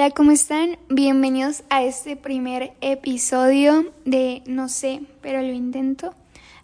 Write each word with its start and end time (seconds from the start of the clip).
Hola, 0.00 0.12
¿cómo 0.12 0.30
están? 0.30 0.78
Bienvenidos 0.88 1.64
a 1.70 1.82
este 1.82 2.14
primer 2.14 2.72
episodio 2.80 3.92
de 4.04 4.42
No 4.46 4.68
sé, 4.68 5.00
pero 5.22 5.42
lo 5.42 5.52
intento. 5.52 6.14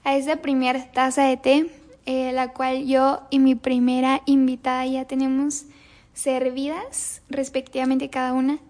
A 0.04 0.14
esta 0.14 0.36
primera 0.36 0.92
taza 0.92 1.24
de 1.24 1.36
té, 1.36 1.66
eh, 2.06 2.30
la 2.32 2.52
cual 2.52 2.86
yo 2.86 3.22
y 3.30 3.40
mi 3.40 3.56
primera 3.56 4.22
invitada 4.26 4.86
ya 4.86 5.06
tenemos 5.06 5.64
servidas, 6.12 7.22
respectivamente 7.28 8.08
cada 8.08 8.34
una. 8.34 8.60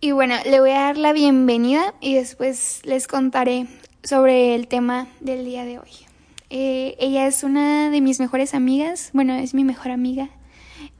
Y 0.00 0.12
bueno, 0.12 0.36
le 0.46 0.60
voy 0.60 0.70
a 0.70 0.80
dar 0.80 0.96
la 0.96 1.12
bienvenida 1.12 1.92
y 2.00 2.14
después 2.14 2.80
les 2.84 3.06
contaré 3.06 3.66
sobre 4.02 4.54
el 4.54 4.66
tema 4.66 5.08
del 5.20 5.44
día 5.44 5.66
de 5.66 5.78
hoy. 5.78 5.90
Eh, 6.48 6.96
ella 6.98 7.26
es 7.26 7.44
una 7.44 7.90
de 7.90 8.00
mis 8.00 8.18
mejores 8.18 8.54
amigas, 8.54 9.10
bueno, 9.12 9.34
es 9.34 9.52
mi 9.52 9.62
mejor 9.62 9.90
amiga 9.90 10.30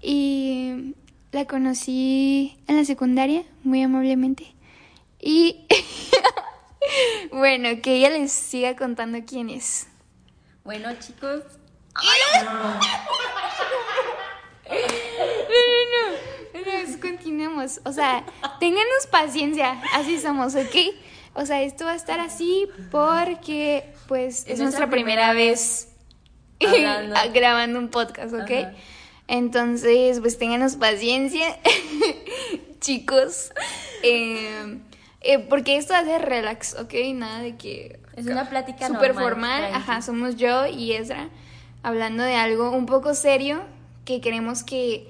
y 0.03 0.95
la 1.34 1.47
conocí 1.47 2.56
en 2.69 2.77
la 2.77 2.84
secundaria, 2.84 3.42
muy 3.65 3.83
amablemente. 3.83 4.55
Y 5.20 5.66
bueno, 7.33 7.69
que 7.83 7.97
ella 7.97 8.11
les 8.11 8.31
siga 8.31 8.77
contando 8.77 9.19
quién 9.27 9.50
es. 9.50 9.89
Bueno, 10.62 10.89
chicos. 11.00 11.42
No, 11.94 12.42
no, 12.44 12.53
no, 12.55 12.75
no, 16.55 17.00
continuemos. 17.00 17.81
O 17.84 17.92
sea, 17.92 18.25
ténganos 18.61 19.06
paciencia, 19.11 19.83
así 19.92 20.20
somos, 20.20 20.55
¿ok? 20.55 20.77
O 21.34 21.44
sea, 21.47 21.62
esto 21.62 21.84
va 21.84 21.92
a 21.92 21.97
estar 21.97 22.20
así 22.20 22.69
porque, 22.92 23.92
pues, 24.06 24.44
es, 24.47 24.61
nuestra, 24.61 24.89
primera, 24.89 25.33
vez 25.33 25.89
grabando 27.34 27.81
un 27.81 27.89
podcast, 27.89 28.33
¿ok? 28.34 28.50
Entonces, 29.28 30.20
pues, 30.20 30.39
ténganos 30.39 30.77
paciencia, 30.77 31.58
chicos. 32.80 33.53
Eh, 34.03 34.78
eh, 35.22 35.39
porque 35.39 35.77
esto 35.77 35.94
hace 35.94 36.19
relax, 36.19 36.77
¿ok? 36.78 36.94
Nada 37.14 37.41
de 37.41 37.56
que... 37.56 37.98
Es 38.16 38.27
una 38.27 38.48
plática 38.48 38.86
Súper 38.86 39.14
formal, 39.14 39.64
ajá, 39.72 40.00
somos 40.00 40.36
yo 40.36 40.66
y 40.66 40.92
Ezra 40.92 41.31
hablando 41.84 42.25
de 42.25 42.34
algo 42.34 42.70
un 42.70 42.86
poco 42.86 43.14
serio 43.14 43.62
que 44.05 44.20
queremos 44.20 44.64
que, 44.64 45.06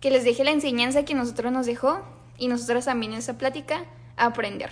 que 0.00 0.10
les 0.10 0.24
deje 0.24 0.44
la 0.44 0.52
enseñanza 0.52 1.04
que 1.04 1.14
nosotros 1.14 1.52
nos 1.52 1.66
dejó 1.66 2.00
y 2.38 2.48
nosotros 2.48 2.86
también 2.86 3.12
en 3.12 3.18
esa 3.18 3.36
plática 3.36 3.84
aprender. 4.16 4.70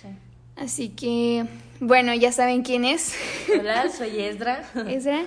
Sí. 0.00 0.08
Así 0.56 0.88
que, 0.90 1.46
bueno, 1.80 2.14
ya 2.14 2.32
saben 2.32 2.62
quién 2.62 2.84
es. 2.84 3.14
Hola, 3.58 3.90
soy 3.90 4.20
Ezra. 4.20 4.64
Ezra, 4.88 5.26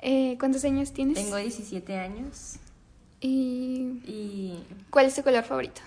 eh, 0.00 0.36
¿cuántos 0.38 0.64
años 0.64 0.92
tienes? 0.92 1.16
Tengo 1.16 1.36
17 1.36 1.98
años. 1.98 2.56
¿Y 3.20 4.00
Y 4.06 4.64
cuál 4.90 5.06
es 5.06 5.14
tu 5.14 5.22
color 5.22 5.44
favorito? 5.44 5.80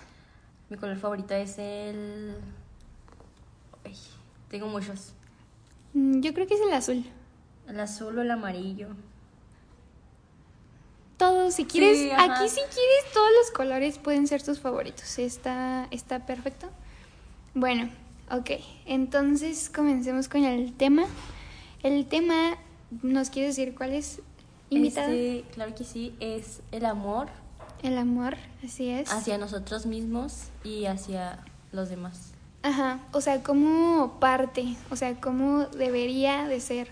mi 0.68 0.78
color 0.78 0.96
favorito 0.96 1.34
es 1.34 1.58
el... 1.58 2.34
Ay, 3.84 3.94
tengo 4.48 4.68
muchos. 4.68 5.12
Mm, 5.92 6.20
Yo 6.20 6.32
creo 6.32 6.46
que 6.46 6.54
es 6.54 6.60
el 6.62 6.72
azul. 6.72 7.04
El 7.68 7.78
azul 7.78 8.18
o 8.18 8.22
el 8.22 8.30
amarillo. 8.30 8.88
Todos, 11.18 11.54
si 11.54 11.66
quieres, 11.66 11.98
Sí, 11.98 12.10
aquí 12.10 12.48
si 12.48 12.56
quieres, 12.56 13.12
todos 13.12 13.28
los 13.40 13.50
colores 13.52 13.98
pueden 13.98 14.26
ser 14.26 14.42
tus 14.42 14.60
favoritos. 14.60 15.18
Está, 15.18 15.86
está 15.90 16.26
perfecto. 16.26 16.68
Bueno, 17.54 17.90
ok. 18.30 18.50
Entonces 18.86 19.70
comencemos 19.70 20.28
con 20.28 20.44
el 20.44 20.72
tema. 20.72 21.04
El 21.82 22.06
tema, 22.06 22.56
¿nos 23.02 23.30
quieres 23.30 23.56
decir 23.56 23.74
cuál 23.74 23.92
es? 23.92 24.20
Invitada. 24.70 25.10
Este, 25.10 25.44
claro 25.52 25.74
que 25.74 25.84
sí, 25.84 26.14
es 26.20 26.60
el 26.72 26.86
amor 26.86 27.28
El 27.82 27.98
amor, 27.98 28.36
así 28.64 28.88
es. 28.88 29.12
hacia 29.12 29.36
nosotros 29.38 29.86
mismos 29.86 30.44
y 30.64 30.86
hacia 30.86 31.38
los 31.72 31.88
demás. 31.88 32.32
Ajá, 32.62 33.00
o 33.12 33.20
sea, 33.20 33.42
como 33.42 34.18
parte, 34.20 34.76
o 34.90 34.96
sea, 34.96 35.20
cómo 35.20 35.64
debería 35.66 36.46
de 36.46 36.60
ser. 36.60 36.88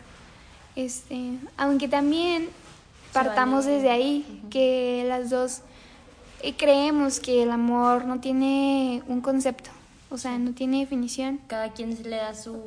Este, 0.76 1.38
aunque 1.56 1.88
también 1.88 2.48
partamos 3.12 3.64
vale. 3.64 3.76
desde 3.76 3.90
ahí, 3.90 4.42
que 4.50 5.04
las 5.06 5.30
dos 5.30 5.60
eh, 6.42 6.56
creemos 6.56 7.20
que 7.20 7.42
el 7.42 7.50
amor 7.50 8.04
no 8.04 8.20
tiene 8.20 9.02
un 9.06 9.20
concepto, 9.20 9.70
o 10.10 10.18
sea, 10.18 10.38
no 10.38 10.52
tiene 10.52 10.80
definición, 10.80 11.40
Cada 11.46 11.72
quien 11.72 11.96
se 11.96 12.02
le 12.04 12.16
da 12.16 12.34
su... 12.34 12.58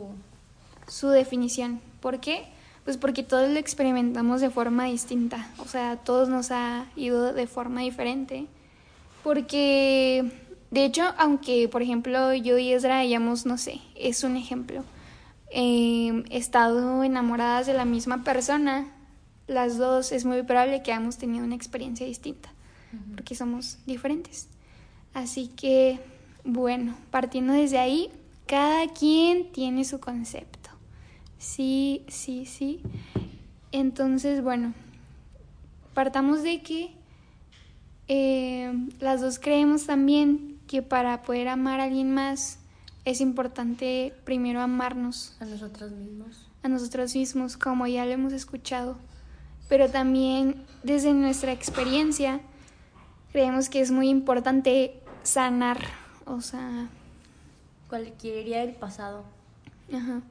su 0.88 1.10
definición. 1.10 1.82
¿Por 2.02 2.20
qué? 2.20 2.53
Pues 2.84 2.98
porque 2.98 3.24
todos 3.24 3.50
lo 3.50 3.60
experimentamos 3.60 4.42
de 4.42 4.50
forma 4.50 4.86
distinta, 4.86 5.50
o 5.58 5.66
sea, 5.66 5.98
todos 5.98 6.28
nos 6.28 6.52
ha 6.52 6.86
ido 6.96 7.34
de 7.34 7.48
forma 7.48 7.82
diferente. 7.82 8.48
Porque, 9.24 10.30
de 10.70 10.84
hecho, 10.84 11.04
aunque, 11.18 11.70
por 11.70 11.82
ejemplo, 11.82 12.34
yo 12.34 12.58
y 12.58 12.74
Ezra 12.74 13.00
hayamos, 13.00 13.46
no 13.46 13.58
sé, 13.58 13.80
es 13.96 14.26
un 14.26 14.36
ejemplo, 14.36 14.84
eh, 15.50 16.24
estado 16.30 17.04
enamoradas 17.04 17.68
de 17.68 17.74
la 17.74 17.86
misma 17.86 18.24
persona, 18.26 18.88
las 19.48 19.78
dos 19.78 20.12
es 20.12 20.26
muy 20.26 20.44
probable 20.44 20.84
que 20.84 20.92
hayamos 20.92 21.18
tenido 21.18 21.46
una 21.46 21.56
experiencia 21.56 22.06
distinta, 22.06 22.50
porque 23.16 23.36
somos 23.36 23.78
diferentes. 23.86 24.48
Así 25.14 25.48
que, 25.48 26.00
bueno, 26.44 26.96
partiendo 27.12 27.54
desde 27.54 27.78
ahí, 27.78 28.10
cada 28.46 28.88
quien 28.88 29.52
tiene 29.52 29.86
su 29.86 30.00
concepto. 30.00 30.53
Sí, 31.44 32.06
sí, 32.08 32.46
sí. 32.46 32.80
Entonces, 33.74 34.42
bueno, 34.42 34.74
partamos 35.94 36.42
de 36.42 36.62
que 36.62 36.92
eh, 38.08 38.74
las 39.02 39.20
dos 39.20 39.40
creemos 39.40 39.86
también 39.86 40.58
que 40.68 40.82
para 40.82 41.22
poder 41.22 41.50
amar 41.50 41.82
a 41.82 41.84
alguien 41.84 42.14
más 42.14 42.60
es 43.04 43.20
importante 43.20 44.14
primero 44.24 44.62
amarnos 44.62 45.36
a 45.42 45.46
nosotros 45.46 45.92
mismos. 45.92 46.48
a 46.64 46.70
nosotros 46.70 47.14
mismos, 47.14 47.58
como 47.58 47.88
ya 47.88 48.06
lo 48.06 48.12
hemos 48.12 48.32
escuchado. 48.32 48.98
Pero 49.68 49.90
también 49.90 50.64
desde 50.84 51.14
nuestra 51.14 51.52
experiencia 51.52 52.40
creemos 53.34 53.68
que 53.68 53.82
es 53.82 53.92
muy 53.92 54.08
importante 54.08 55.02
sanar, 55.24 55.80
o 56.26 56.40
sea, 56.40 56.88
Cualquier 57.90 58.38
herida 58.38 58.60
del 58.62 58.76
pasado. 58.76 59.26
Ajá. 59.94 60.22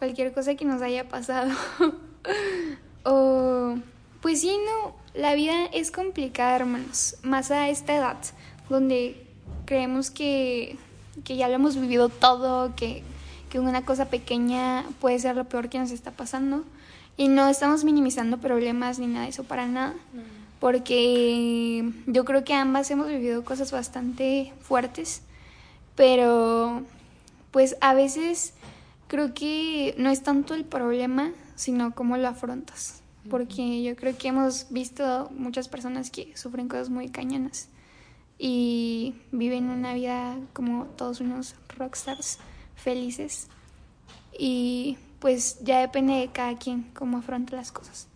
Cualquier 0.00 0.32
cosa 0.32 0.54
que 0.54 0.64
nos 0.64 0.80
haya 0.80 1.10
pasado. 1.10 1.50
o, 3.04 3.74
pues 4.22 4.40
sí, 4.40 4.56
no, 4.64 4.94
la 5.12 5.34
vida 5.34 5.66
es 5.74 5.90
complicada, 5.90 6.56
hermanos. 6.56 7.16
Más 7.22 7.50
a 7.50 7.68
esta 7.68 7.94
edad, 7.94 8.16
donde 8.70 9.26
creemos 9.66 10.10
que, 10.10 10.78
que 11.22 11.36
ya 11.36 11.48
lo 11.48 11.54
hemos 11.56 11.76
vivido 11.76 12.08
todo, 12.08 12.74
que, 12.76 13.02
que 13.50 13.60
una 13.60 13.84
cosa 13.84 14.06
pequeña 14.06 14.86
puede 15.02 15.18
ser 15.18 15.36
lo 15.36 15.44
peor 15.44 15.68
que 15.68 15.78
nos 15.78 15.90
está 15.90 16.12
pasando. 16.12 16.64
Y 17.18 17.28
no 17.28 17.46
estamos 17.50 17.84
minimizando 17.84 18.38
problemas 18.38 18.98
ni 18.98 19.06
nada 19.06 19.24
de 19.24 19.32
eso 19.32 19.44
para 19.44 19.66
nada. 19.66 19.92
Porque 20.60 21.92
yo 22.06 22.24
creo 22.24 22.42
que 22.44 22.54
ambas 22.54 22.90
hemos 22.90 23.08
vivido 23.08 23.44
cosas 23.44 23.70
bastante 23.70 24.54
fuertes. 24.62 25.20
Pero 25.94 26.84
pues 27.50 27.76
a 27.82 27.92
veces 27.92 28.54
creo 29.10 29.34
que 29.34 29.92
no 29.98 30.08
es 30.08 30.22
tanto 30.22 30.54
el 30.54 30.64
problema, 30.64 31.32
sino 31.56 31.96
cómo 31.96 32.16
lo 32.16 32.28
afrontas. 32.28 33.02
Porque 33.28 33.82
yo 33.82 33.96
creo 33.96 34.16
que 34.16 34.28
hemos 34.28 34.68
visto 34.70 35.28
muchas 35.36 35.68
personas 35.68 36.10
que 36.10 36.34
sufren 36.36 36.68
cosas 36.68 36.90
muy 36.90 37.08
cañonas 37.08 37.68
y 38.38 39.14
viven 39.32 39.68
una 39.68 39.92
vida 39.94 40.38
como 40.52 40.84
todos 40.84 41.20
unos 41.20 41.56
rockstars 41.76 42.38
felices. 42.76 43.48
Y 44.38 44.96
pues 45.18 45.58
ya 45.62 45.80
depende 45.80 46.14
de 46.14 46.28
cada 46.28 46.56
quien 46.56 46.84
cómo 46.94 47.18
afronta 47.18 47.56
las 47.56 47.72
cosas. 47.72 48.06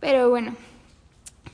Pero 0.00 0.28
bueno, 0.28 0.54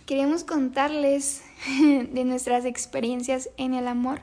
queremos 0.07 0.43
contarles 0.43 1.43
de 1.81 2.25
nuestras 2.25 2.65
experiencias 2.65 3.49
en 3.59 3.75
el 3.75 3.87
amor. 3.87 4.21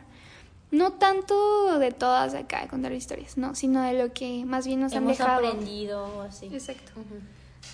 No 0.74 0.94
tanto 0.94 1.78
de 1.80 1.92
todas 1.92 2.34
acá, 2.34 2.62
de 2.64 2.68
contar 2.68 2.92
historias, 2.94 3.38
no, 3.38 3.54
sino 3.56 3.82
de 3.84 3.94
lo 3.94 4.12
que 4.12 4.44
más 4.46 4.66
bien 4.68 4.80
nos 4.82 4.92
han 4.94 5.04
Hemos 5.04 5.18
dejado. 5.20 5.48
aprendido 5.48 6.22
así. 6.24 6.48
Exacto. 6.48 6.92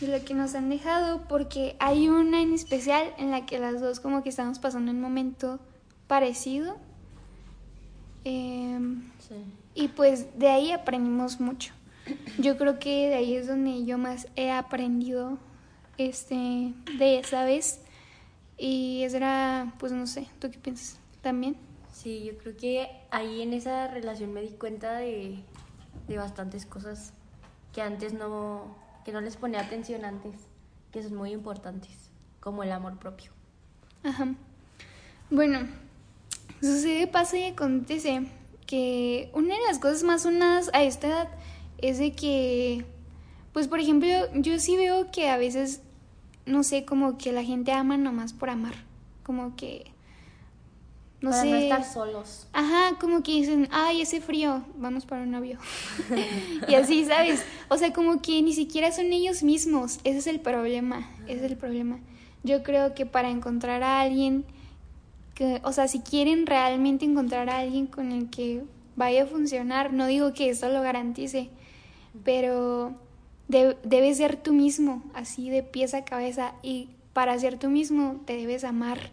De 0.01 0.07
lo 0.19 0.23
que 0.25 0.33
nos 0.33 0.53
han 0.53 0.69
dejado, 0.69 1.23
porque 1.27 1.75
hay 1.79 2.09
una 2.09 2.41
en 2.41 2.53
especial 2.53 3.03
en 3.17 3.31
la 3.31 3.45
que 3.45 3.57
las 3.57 3.81
dos 3.81 3.99
como 3.99 4.21
que 4.21 4.29
estamos 4.29 4.59
pasando 4.59 4.91
un 4.91 5.01
momento 5.01 5.59
parecido 6.07 6.77
Em, 8.25 9.03
Sí. 9.27 9.35
y 9.75 9.87
pues 9.87 10.37
de 10.37 10.49
ahí 10.49 10.71
aprendimos 10.71 11.39
mucho. 11.39 11.73
Yo 12.37 12.57
creo 12.57 12.79
que 12.79 13.07
de 13.07 13.15
ahí 13.15 13.35
es 13.35 13.47
donde 13.47 13.85
yo 13.85 13.97
más 13.97 14.27
he 14.35 14.51
aprendido 14.51 15.37
este, 15.97 16.73
de 16.97 17.19
esa 17.19 17.45
vez. 17.45 17.79
Y 18.57 19.03
eso 19.03 19.17
era, 19.17 19.73
pues 19.79 19.91
no 19.93 20.05
sé, 20.07 20.27
¿tú 20.39 20.49
qué 20.51 20.57
piensas? 20.59 20.99
¿También? 21.21 21.55
Sí, 22.01 22.23
yo 22.23 22.37
creo 22.37 22.55
que 22.55 22.87
ahí 23.11 23.41
en 23.41 23.51
esa 23.51 23.89
relación 23.89 24.31
me 24.31 24.39
di 24.41 24.51
cuenta 24.51 24.93
de, 24.99 25.39
de 26.07 26.17
bastantes 26.17 26.65
cosas 26.65 27.11
que 27.73 27.81
antes 27.81 28.13
no, 28.13 28.73
que 29.03 29.11
no 29.11 29.19
les 29.19 29.35
ponía 29.35 29.59
atención 29.59 30.05
antes, 30.05 30.33
que 30.93 31.03
son 31.03 31.15
muy 31.15 31.33
importantes, 31.33 31.91
como 32.39 32.63
el 32.63 32.71
amor 32.71 32.97
propio. 32.99 33.31
Ajá. 34.03 34.33
Bueno, 35.29 35.67
sucede, 36.61 37.05
pasa 37.07 37.37
y 37.37 37.43
acontece 37.47 38.27
que 38.65 39.29
una 39.33 39.55
de 39.55 39.61
las 39.67 39.79
cosas 39.79 40.03
más 40.03 40.21
sonadas 40.21 40.69
a 40.71 40.83
esta 40.83 41.07
edad 41.07 41.27
es 41.79 41.99
de 41.99 42.13
que, 42.13 42.85
pues 43.51 43.67
por 43.67 43.81
ejemplo, 43.81 44.07
yo 44.35 44.57
sí 44.59 44.77
veo 44.77 45.11
que 45.11 45.27
a 45.29 45.35
veces, 45.35 45.81
no 46.45 46.63
sé, 46.63 46.85
como 46.85 47.17
que 47.17 47.33
la 47.33 47.43
gente 47.43 47.73
ama 47.73 47.97
nomás 47.97 48.31
por 48.31 48.49
amar, 48.49 48.75
como 49.23 49.57
que, 49.57 49.91
no 51.21 51.31
Para 51.31 51.41
sé. 51.43 51.49
no 51.51 51.55
estar 51.57 51.83
solos. 51.83 52.47
Ajá, 52.53 52.97
como 52.99 53.21
que 53.23 53.33
dicen, 53.33 53.67
ay, 53.71 54.01
ese 54.01 54.21
frío, 54.21 54.63
vamos 54.77 55.05
para 55.05 55.23
un 55.23 55.31
novio. 55.31 55.59
y 56.67 56.75
así, 56.75 57.05
¿sabes? 57.05 57.43
O 57.69 57.77
sea, 57.77 57.91
como 57.93 58.21
que 58.21 58.41
ni 58.41 58.53
siquiera 58.53 58.91
son 58.91 59.11
ellos 59.11 59.43
mismos. 59.43 59.99
Ese 60.03 60.17
es 60.19 60.27
el 60.27 60.39
problema, 60.39 61.09
ese 61.27 61.45
es 61.45 61.51
el 61.51 61.57
problema. 61.57 61.99
Yo 62.43 62.63
creo 62.63 62.93
que 62.95 63.05
para 63.05 63.29
encontrar 63.29 63.83
a 63.83 63.99
alguien, 64.01 64.45
que, 65.35 65.59
o 65.63 65.73
sea, 65.73 65.87
si 65.87 65.99
quieren 65.99 66.45
realmente 66.45 67.03
encontrar 67.05 67.49
a 67.49 67.59
alguien 67.59 67.85
con 67.87 68.11
el 68.13 68.29
que 68.29 68.63
vaya 68.95 69.23
a 69.23 69.27
funcionar, 69.27 69.91
no 69.93 70.07
digo 70.07 70.33
que 70.33 70.49
esto 70.49 70.69
lo 70.69 70.81
garantice, 70.81 71.49
pero 72.23 72.93
de- 73.47 73.77
debes 73.83 74.17
ser 74.17 74.37
tú 74.37 74.53
mismo, 74.53 75.03
así 75.13 75.49
de 75.49 75.63
pies 75.63 75.93
a 75.93 76.03
cabeza. 76.05 76.53
Y 76.63 76.89
para 77.13 77.37
ser 77.39 77.57
tú 77.57 77.69
mismo, 77.69 78.21
te 78.25 78.35
debes 78.37 78.63
amar 78.63 79.11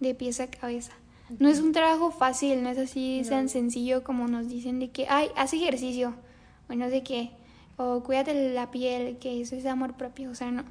de 0.00 0.14
pies 0.14 0.40
a 0.40 0.46
cabeza. 0.48 0.92
No 1.38 1.48
es 1.48 1.60
un 1.60 1.72
trabajo 1.72 2.10
fácil, 2.10 2.62
no 2.62 2.68
es 2.70 2.78
así 2.78 3.20
No. 3.24 3.28
tan 3.30 3.48
sencillo 3.48 4.04
como 4.04 4.28
nos 4.28 4.48
dicen 4.48 4.78
de 4.78 4.90
que, 4.90 5.06
ay, 5.08 5.28
haz 5.36 5.52
ejercicio, 5.52 6.14
o 6.68 6.74
no 6.74 6.88
sé 6.88 7.02
qué, 7.02 7.30
o 7.76 8.02
cuídate 8.04 8.52
la 8.54 8.70
piel, 8.70 9.18
que 9.18 9.40
eso 9.40 9.56
es 9.56 9.66
amor 9.66 9.94
propio, 9.94 10.30
o 10.30 10.34
sea, 10.34 10.50
no. 10.50 10.64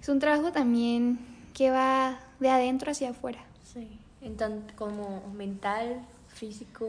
Es 0.00 0.08
un 0.08 0.18
trabajo 0.18 0.52
también 0.52 1.18
que 1.54 1.70
va 1.70 2.18
de 2.40 2.48
adentro 2.48 2.90
hacia 2.90 3.10
afuera. 3.10 3.44
Sí. 3.62 3.98
En 4.22 4.36
tan, 4.36 4.62
como 4.76 5.22
mental, 5.36 6.00
físico, 6.28 6.88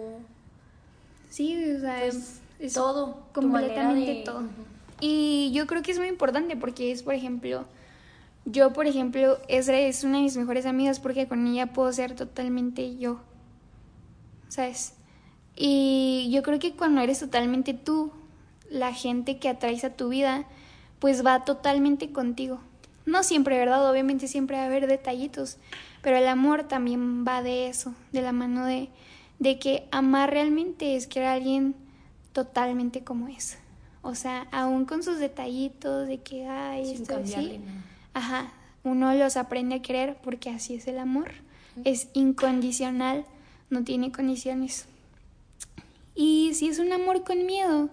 Sí, 1.29 1.55
o 1.77 1.79
sea, 1.79 1.99
pues, 1.99 2.15
es, 2.15 2.41
es 2.59 2.73
todo. 2.73 3.23
completamente 3.33 4.13
de- 4.15 4.23
todo. 4.23 4.43
Y 4.99 5.51
yo 5.53 5.65
creo 5.65 5.81
que 5.81 5.91
es 5.91 5.97
muy 5.97 6.07
importante 6.07 6.55
porque 6.57 6.91
es, 6.91 7.03
por 7.03 7.13
ejemplo, 7.13 7.65
yo, 8.45 8.73
por 8.73 8.87
ejemplo, 8.87 9.39
Ezra 9.47 9.79
es 9.79 10.03
una 10.03 10.17
de 10.17 10.23
mis 10.23 10.37
mejores 10.37 10.65
amigas 10.65 10.99
porque 10.99 11.27
con 11.27 11.45
ella 11.47 11.73
puedo 11.73 11.91
ser 11.93 12.15
totalmente 12.15 12.97
yo. 12.97 13.19
¿Sabes? 14.47 14.93
Y 15.55 16.29
yo 16.31 16.43
creo 16.43 16.59
que 16.59 16.73
cuando 16.73 17.01
eres 17.01 17.19
totalmente 17.19 17.73
tú, 17.73 18.11
la 18.69 18.93
gente 18.93 19.37
que 19.37 19.49
atraes 19.49 19.83
a 19.83 19.95
tu 19.95 20.09
vida, 20.09 20.45
pues 20.99 21.25
va 21.25 21.45
totalmente 21.45 22.11
contigo. 22.11 22.59
No 23.05 23.23
siempre, 23.23 23.57
¿verdad? 23.57 23.89
Obviamente 23.89 24.27
siempre 24.27 24.57
va 24.57 24.63
a 24.63 24.67
haber 24.67 24.87
detallitos, 24.87 25.57
pero 26.01 26.17
el 26.17 26.27
amor 26.27 26.67
también 26.67 27.25
va 27.25 27.41
de 27.41 27.67
eso, 27.67 27.93
de 28.11 28.21
la 28.21 28.31
mano 28.31 28.65
de, 28.65 28.89
de 29.39 29.59
que 29.59 29.87
amar 29.91 30.31
realmente 30.31 30.95
es 30.95 31.07
querer 31.07 31.29
a 31.29 31.33
alguien 31.33 31.75
totalmente 32.31 33.03
como 33.03 33.27
es. 33.27 33.57
O 34.01 34.15
sea, 34.15 34.47
aún 34.51 34.85
con 34.85 35.03
sus 35.03 35.19
detallitos 35.19 36.07
de 36.07 36.19
que, 36.19 36.47
ay, 36.47 36.85
Sin 36.85 37.01
esto 37.01 37.19
nada. 37.19 37.59
Ajá, 38.13 38.51
uno 38.83 39.13
los 39.13 39.37
aprende 39.37 39.75
a 39.75 39.81
querer 39.81 40.17
porque 40.23 40.49
así 40.49 40.75
es 40.75 40.87
el 40.87 40.99
amor. 40.99 41.31
Es 41.85 42.09
incondicional, 42.13 43.25
no 43.69 43.83
tiene 43.83 44.11
condiciones. 44.11 44.85
Y 46.15 46.53
si 46.53 46.67
es 46.67 46.79
un 46.79 46.91
amor 46.91 47.23
con 47.23 47.45
miedo, 47.45 47.89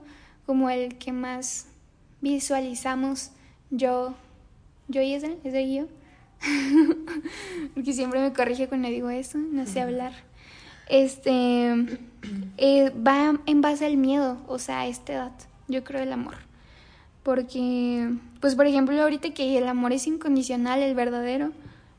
como 0.46 0.70
el 0.70 0.96
que 0.98 1.12
más 1.12 1.66
visualizamos 2.20 3.30
yo, 3.70 4.14
yo 4.88 5.02
y 5.02 5.14
ese, 5.14 5.38
ese 5.44 5.72
yo, 5.72 5.86
porque 7.74 7.92
siempre 7.92 8.20
me 8.20 8.32
corrige 8.32 8.68
cuando 8.68 8.88
digo 8.88 9.10
eso, 9.10 9.38
no 9.38 9.66
sé 9.66 9.80
hablar. 9.80 10.12
Este 10.88 11.74
eh, 12.56 12.90
va 12.90 13.38
en 13.46 13.60
base 13.60 13.86
al 13.86 13.96
miedo, 13.96 14.38
o 14.48 14.58
sea, 14.58 14.80
a 14.80 14.86
esta 14.86 15.12
edad, 15.12 15.32
yo 15.68 15.84
creo 15.84 16.02
el 16.02 16.12
amor. 16.12 16.47
Porque, 17.28 18.10
pues 18.40 18.54
por 18.54 18.66
ejemplo, 18.66 18.98
ahorita 19.02 19.34
que 19.34 19.58
el 19.58 19.68
amor 19.68 19.92
es 19.92 20.06
incondicional, 20.06 20.80
el 20.80 20.94
verdadero, 20.94 21.52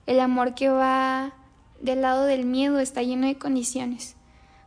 el 0.07 0.19
amor 0.21 0.55
que 0.55 0.69
va 0.69 1.35
del 1.79 2.01
lado 2.01 2.25
del 2.25 2.47
miedo 2.47 2.79
está 2.79 3.03
lleno 3.03 3.27
de 3.27 3.37
condiciones. 3.37 4.15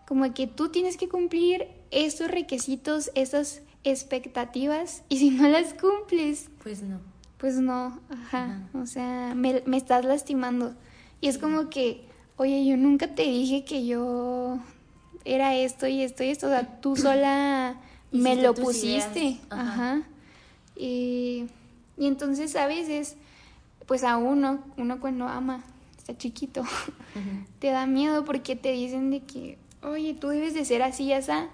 Como 0.07 0.33
que 0.35 0.47
tú 0.47 0.69
tienes 0.69 0.97
que 0.97 1.09
cumplir 1.09 1.67
estos 1.91 2.31
requisitos, 2.31 3.11
esas 3.17 3.63
expectativas, 3.83 5.03
y 5.09 5.17
si 5.17 5.31
no 5.31 5.49
las 5.49 5.75
cumples, 5.75 6.49
Pues 6.63 6.81
no. 6.81 7.01
pues 7.39 7.57
no, 7.57 7.99
ajá, 8.09 8.61
o 8.73 8.87
sea, 8.87 9.35
me, 9.35 9.65
me 9.67 9.77
estás 9.79 10.05
lastimando. 10.05 10.77
Y 11.21 11.27
es 11.27 11.39
como 11.39 11.71
que, 11.71 12.05
oye, 12.37 12.65
yo 12.65 12.77
nunca 12.77 13.09
te 13.17 13.23
dije 13.25 13.65
que 13.65 13.85
yo 13.85 14.61
era 15.25 15.57
esto 15.57 15.89
y 15.89 16.03
esto 16.03 16.23
y 16.23 16.29
esto, 16.29 16.47
o 16.47 16.51
sea, 16.51 16.81
tú 16.81 16.95
sola 16.97 17.81
me 18.13 18.37
lo 18.37 18.55
pusiste, 18.55 19.41
ajá. 19.51 20.03
Y, 20.85 21.47
y 21.97 22.07
entonces 22.09 22.57
a 22.57 22.67
veces, 22.67 23.17
pues 23.87 24.03
a 24.03 24.17
uno, 24.17 24.59
uno 24.77 24.99
cuando 24.99 25.29
ama, 25.29 25.63
está 25.97 26.17
chiquito, 26.19 26.65
te 27.61 27.69
da 27.69 27.87
miedo 27.87 28.25
porque 28.25 28.57
te 28.57 28.73
dicen 28.73 29.11
de 29.13 29.21
que, 29.21 29.59
oye, 29.85 30.15
tú 30.15 30.29
debes 30.29 30.55
de 30.55 30.65
ser 30.65 30.83
así, 30.83 31.07
ya 31.07 31.19
está. 31.19 31.49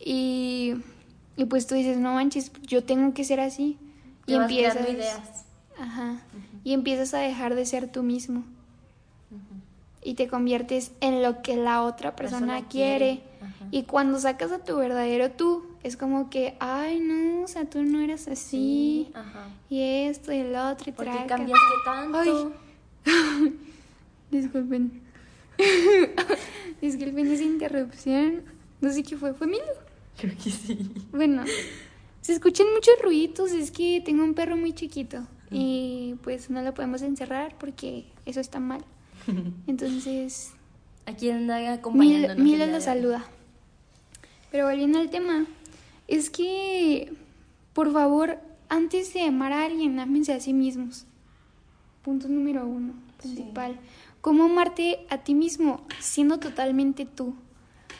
Y, 0.00 0.76
y 1.36 1.44
pues 1.44 1.66
tú 1.66 1.74
dices, 1.74 1.98
no 1.98 2.14
manches, 2.14 2.50
yo 2.62 2.82
tengo 2.84 3.12
que 3.12 3.24
ser 3.24 3.40
así. 3.40 3.76
Te 4.24 4.32
y 4.32 4.36
vas 4.36 4.44
empiezas, 4.50 4.88
ideas. 4.88 5.44
ajá, 5.78 6.22
y 6.64 6.72
empiezas 6.72 7.12
a 7.12 7.18
dejar 7.18 7.54
de 7.54 7.66
ser 7.66 7.92
tú 7.92 8.02
mismo. 8.02 8.44
Y 10.02 10.14
te 10.14 10.28
conviertes 10.28 10.92
en 11.00 11.22
lo 11.22 11.42
que 11.42 11.56
la 11.56 11.82
otra 11.82 12.14
persona, 12.16 12.46
Persona 12.54 12.68
quiere. 12.68 13.22
quiere. 13.38 13.68
Y 13.70 13.82
cuando 13.84 14.18
sacas 14.18 14.52
a 14.52 14.58
tu 14.58 14.76
verdadero 14.76 15.30
tú, 15.30 15.64
es 15.84 15.96
como 15.96 16.30
que, 16.30 16.56
ay, 16.58 16.98
no, 16.98 17.42
o 17.42 17.48
sea, 17.48 17.64
tú 17.66 17.82
no 17.84 18.00
eras 18.00 18.26
así. 18.26 19.10
Ajá. 19.14 19.48
Y 19.70 19.80
esto 20.06 20.32
y 20.32 20.38
el 20.38 20.56
otro. 20.56 20.90
Y 20.90 20.92
¿Por 20.92 21.04
qué 21.04 21.26
cambiaste 21.26 21.74
tanto? 21.84 22.52
Ay. 23.06 23.52
Disculpen. 24.30 25.02
Disculpen 26.80 27.30
esa 27.30 27.44
interrupción. 27.44 28.42
No 28.80 28.90
sé 28.90 29.02
qué 29.02 29.16
fue. 29.16 29.34
¿Fue 29.34 29.46
Milo? 29.46 29.62
Creo 30.18 30.34
que 30.42 30.50
sí. 30.50 30.90
Bueno, 31.12 31.44
se 32.20 32.32
escuchan 32.32 32.66
muchos 32.74 32.94
ruiditos. 33.02 33.52
Es 33.52 33.70
que 33.70 34.02
tengo 34.04 34.24
un 34.24 34.34
perro 34.34 34.56
muy 34.56 34.72
chiquito. 34.72 35.26
Y 35.50 36.16
pues 36.24 36.50
no 36.50 36.62
lo 36.62 36.74
podemos 36.74 37.02
encerrar 37.02 37.54
porque 37.60 38.06
eso 38.26 38.40
está 38.40 38.58
mal. 38.58 38.84
Entonces, 39.68 40.52
Aquí 41.06 41.30
anda 41.30 41.72
acompañándonos. 41.72 42.38
Milo 42.38 42.64
día 42.64 42.74
lo 42.74 42.80
saluda. 42.80 43.24
Pero 44.50 44.66
volviendo 44.66 44.98
al 44.98 45.10
tema, 45.10 45.46
es 46.08 46.30
que, 46.30 47.12
por 47.72 47.92
favor, 47.92 48.38
antes 48.68 49.12
de 49.14 49.22
amar 49.22 49.52
a 49.52 49.64
alguien, 49.64 49.98
ámense 49.98 50.32
a 50.32 50.40
sí 50.40 50.52
mismos. 50.52 51.06
Punto 52.02 52.28
número 52.28 52.66
uno, 52.66 52.94
principal. 53.18 53.78
¿Cómo 54.20 54.44
amarte 54.44 55.06
a 55.10 55.18
ti 55.18 55.34
mismo 55.34 55.86
siendo 56.00 56.38
totalmente 56.38 57.04
tú? 57.06 57.34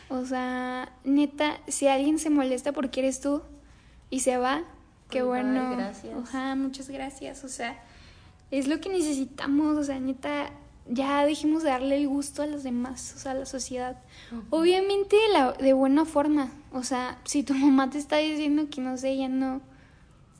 O 0.09 0.25
sea, 0.25 0.91
neta, 1.03 1.59
si 1.67 1.87
alguien 1.87 2.19
se 2.19 2.29
molesta 2.29 2.71
porque 2.71 2.99
eres 3.01 3.21
tú 3.21 3.41
y 4.09 4.19
se 4.19 4.37
va, 4.37 4.63
qué 5.09 5.19
Pues, 5.23 5.43
bueno. 5.43 5.71
gracias. 5.75 6.13
Ajá, 6.17 6.55
muchas 6.55 6.89
gracias. 6.89 7.43
O 7.43 7.47
sea, 7.49 7.79
es 8.51 8.67
lo 8.67 8.79
que 8.79 8.89
necesitamos. 8.89 9.77
O 9.77 9.83
sea, 9.83 9.99
neta, 9.99 10.51
ya 10.87 11.25
dejemos 11.25 11.63
de 11.63 11.69
darle 11.69 11.97
el 11.97 12.07
gusto 12.07 12.43
a 12.43 12.47
los 12.47 12.63
demás, 12.63 13.13
o 13.15 13.19
sea, 13.19 13.31
a 13.31 13.35
la 13.35 13.45
sociedad. 13.45 13.97
Obviamente 14.49 15.15
de, 15.15 15.33
la, 15.33 15.51
de 15.53 15.73
buena 15.73 16.05
forma. 16.05 16.51
O 16.71 16.83
sea, 16.83 17.19
si 17.23 17.43
tu 17.43 17.53
mamá 17.55 17.89
te 17.89 17.97
está 17.97 18.17
diciendo 18.17 18.67
que 18.69 18.81
no 18.81 18.97
sé, 18.97 19.17
ya 19.17 19.27
no, 19.27 19.61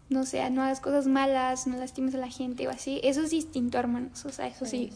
no 0.10 0.26
sé, 0.26 0.48
no 0.50 0.62
hagas 0.62 0.82
cosas 0.82 1.08
malas, 1.08 1.68
no 1.68 1.78
lastimes 1.78 2.16
a 2.16 2.20
la 2.20 2.30
gente 2.30 2.68
o 2.68 2.72
así, 2.72 3.00
eso 3.04 3.22
es 3.22 3.32
distinto, 3.32 3.78
hermanos. 3.78 4.26
O 4.26 4.30
sea, 4.30 4.48
eso 4.48 4.66
sí. 4.66 4.92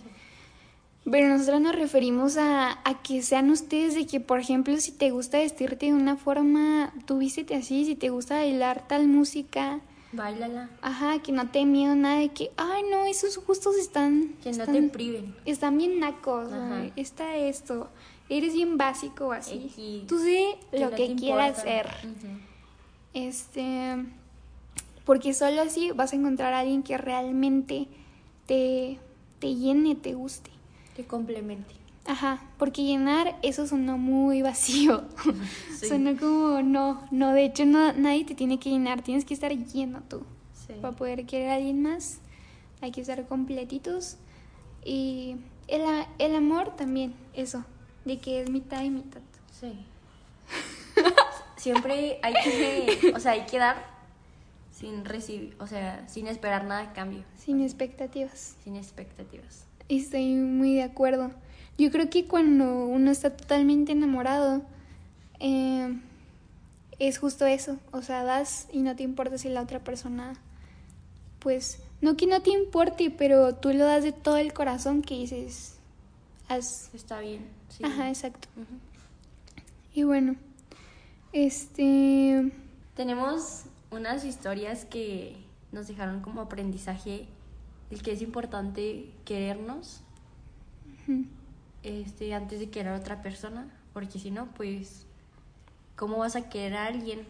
Pero 1.10 1.30
nosotros 1.30 1.62
nos 1.62 1.76
referimos 1.76 2.38
a, 2.38 2.78
a 2.88 3.02
que 3.02 3.24
sean 3.24 3.50
ustedes 3.50 3.96
de 3.96 4.06
que, 4.06 4.20
por 4.20 4.40
ejemplo, 4.40 4.78
si 4.78 4.92
te 4.92 5.10
gusta 5.10 5.40
vestirte 5.40 5.88
de 5.88 5.94
una 5.94 6.18
forma, 6.18 6.94
tú 7.06 7.18
vístete 7.18 7.56
así, 7.56 7.86
si 7.86 7.96
te 7.96 8.10
gusta 8.10 8.36
bailar 8.36 8.88
tal 8.88 9.08
música, 9.08 9.80
Báilala. 10.12 10.70
ajá, 10.82 11.20
que 11.22 11.32
no 11.32 11.50
te 11.50 11.66
miedo 11.66 11.96
nada 11.96 12.20
de 12.20 12.30
que, 12.30 12.52
ay, 12.58 12.84
no, 12.90 13.06
esos 13.06 13.38
gustos 13.46 13.76
están... 13.78 14.36
Que 14.42 14.52
no 14.52 14.64
están, 14.64 14.74
te 14.74 14.82
priven. 14.90 15.36
Están 15.46 15.78
bien 15.78 16.00
nacos, 16.00 16.52
Ajá. 16.52 16.68
güey, 16.68 16.94
está 16.96 17.36
esto. 17.36 17.90
eres 18.28 18.54
bien 18.54 18.78
básico 18.78 19.32
así. 19.32 20.06
Tú 20.08 20.20
sé 20.20 20.58
que 20.72 20.80
lo 20.80 20.90
no 20.90 20.96
que 20.96 21.08
te 21.10 21.16
quieras 21.16 21.62
ser. 21.62 21.88
Ujú. 22.04 22.28
Este, 23.14 23.96
porque 25.06 25.34
solo 25.34 25.62
así 25.62 25.92
vas 25.92 26.14
a 26.14 26.16
encontrar 26.16 26.54
a 26.54 26.60
alguien 26.60 26.84
que 26.84 26.98
realmente 26.98 27.88
te, 28.46 29.00
te 29.40 29.56
llene, 29.56 29.96
te 29.96 30.14
guste. 30.14 30.52
Que 30.96 31.06
complemente. 31.06 31.79
Ajá, 32.10 32.42
porque 32.58 32.84
llenar 32.84 33.38
eso 33.44 33.68
sonó 33.68 33.98
muy 34.00 34.42
vacío. 34.42 35.04
Sí. 35.76 35.88
Sonó 35.88 36.18
como, 36.18 36.62
no, 36.64 37.08
no, 37.12 37.34
de 37.34 37.46
hecho 37.46 37.66
no, 37.66 37.94
nadie 37.94 38.26
te 38.26 38.34
tiene 38.36 38.60
que 38.60 38.70
llenar, 38.72 39.02
tienes 39.04 39.24
que 39.26 39.34
estar 39.34 39.52
lleno 39.52 40.02
tú. 40.10 40.24
Sí. 40.54 40.74
Para 40.82 40.96
poder 40.96 41.26
querer 41.28 41.50
a 41.52 41.56
alguien 41.56 41.82
más, 41.84 42.18
hay 42.82 42.92
que 42.92 43.02
estar 43.02 43.26
completitos. 43.28 44.18
Y 44.84 45.36
el, 45.68 45.84
el 46.18 46.36
amor 46.36 46.76
también, 46.76 47.14
eso, 47.34 47.64
de 48.06 48.18
que 48.18 48.42
es 48.42 48.50
mitad 48.50 48.84
y 48.84 48.90
mitad. 48.90 49.22
Sí. 49.52 49.86
Siempre 51.58 52.20
hay 52.24 52.34
que, 52.44 53.14
o 53.16 53.20
sea, 53.20 53.34
hay 53.34 53.46
que 53.46 53.58
dar 53.60 53.86
sin 54.72 55.06
recibir, 55.06 55.56
o 55.60 55.68
sea, 55.68 56.08
sin 56.08 56.28
esperar 56.28 56.64
nada 56.66 56.82
a 56.82 56.94
cambio, 56.94 57.24
Sin 57.38 57.62
expectativas. 57.62 58.56
sin 58.64 58.76
expectativas. 58.78 59.66
Estoy 59.90 60.34
muy 60.36 60.76
de 60.76 60.84
acuerdo. 60.84 61.32
Yo 61.80 61.90
creo 61.92 62.10
que 62.10 62.26
cuando 62.26 62.86
uno 62.86 63.10
está 63.10 63.30
totalmente 63.36 63.94
enamorado, 63.94 64.62
eh, 65.40 65.98
es 67.00 67.18
justo 67.18 67.46
eso. 67.46 67.78
O 67.92 68.02
sea, 68.02 68.24
das 68.24 68.68
y 68.74 68.80
no 68.82 68.96
te 68.96 69.04
importa 69.04 69.38
si 69.38 69.48
la 69.48 69.62
otra 69.62 69.80
persona, 69.80 70.34
pues, 71.40 71.80
no 72.02 72.18
que 72.18 72.28
no 72.28 72.42
te 72.42 72.52
importe, 72.52 73.10
pero 73.10 73.56
tú 73.56 73.70
lo 73.74 73.86
das 73.86 74.04
de 74.04 74.12
todo 74.12 74.38
el 74.38 74.52
corazón 74.54 75.02
que 75.02 75.16
dices, 75.16 75.78
haz. 76.50 76.90
Está 76.94 77.22
bien. 77.22 77.46
Sí. 77.70 77.84
Ajá, 77.86 78.10
exacto. 78.10 78.50
Y 79.94 80.04
bueno, 80.04 80.36
este, 81.32 82.52
Tenemos 82.96 83.64
unas 83.92 84.26
historias 84.26 84.84
que 84.84 85.38
nos 85.72 85.88
dejaron 85.88 86.22
como 86.22 86.42
aprendizaje 86.42 87.28
el 87.90 88.02
que 88.02 88.12
es 88.12 88.22
importante 88.22 89.10
querernos 89.26 90.02
ujú, 91.08 91.26
este, 91.84 92.34
antes 92.34 92.60
de 92.60 92.70
querer 92.70 92.94
a 92.94 92.98
otra 92.98 93.22
persona, 93.22 93.68
porque 93.94 94.20
si 94.20 94.32
no, 94.32 94.48
pues, 94.48 95.06
¿cómo 95.96 96.18
vas 96.18 96.36
a 96.36 96.50
querer 96.50 96.76
a 96.76 96.86
alguien 96.86 97.22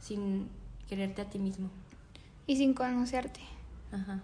sin 0.00 0.48
quererte 0.88 1.22
a 1.22 1.30
ti 1.30 1.38
mismo? 1.38 1.70
y 2.46 2.56
sin 2.56 2.74
conocerte. 2.74 3.40
Ajá. 3.92 4.20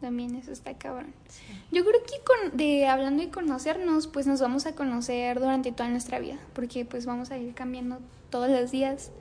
También 0.00 0.34
eso 0.34 0.50
está 0.50 0.74
cabrón. 0.74 1.14
Sí. 1.28 1.44
Yo 1.70 1.84
creo 1.84 2.02
que 2.02 2.14
con, 2.24 2.56
de 2.56 2.88
hablando 2.88 3.22
de 3.22 3.30
conocernos, 3.30 4.08
pues 4.08 4.26
nos 4.26 4.40
vamos 4.40 4.66
a 4.66 4.74
conocer 4.74 5.38
durante 5.38 5.70
toda 5.70 5.88
nuestra 5.88 6.18
vida, 6.18 6.38
porque 6.54 6.84
pues 6.84 7.06
vamos 7.06 7.30
a 7.30 7.38
ir 7.38 7.54
cambiando 7.54 7.98
todos 8.30 8.50
los 8.50 8.72
días, 8.72 9.12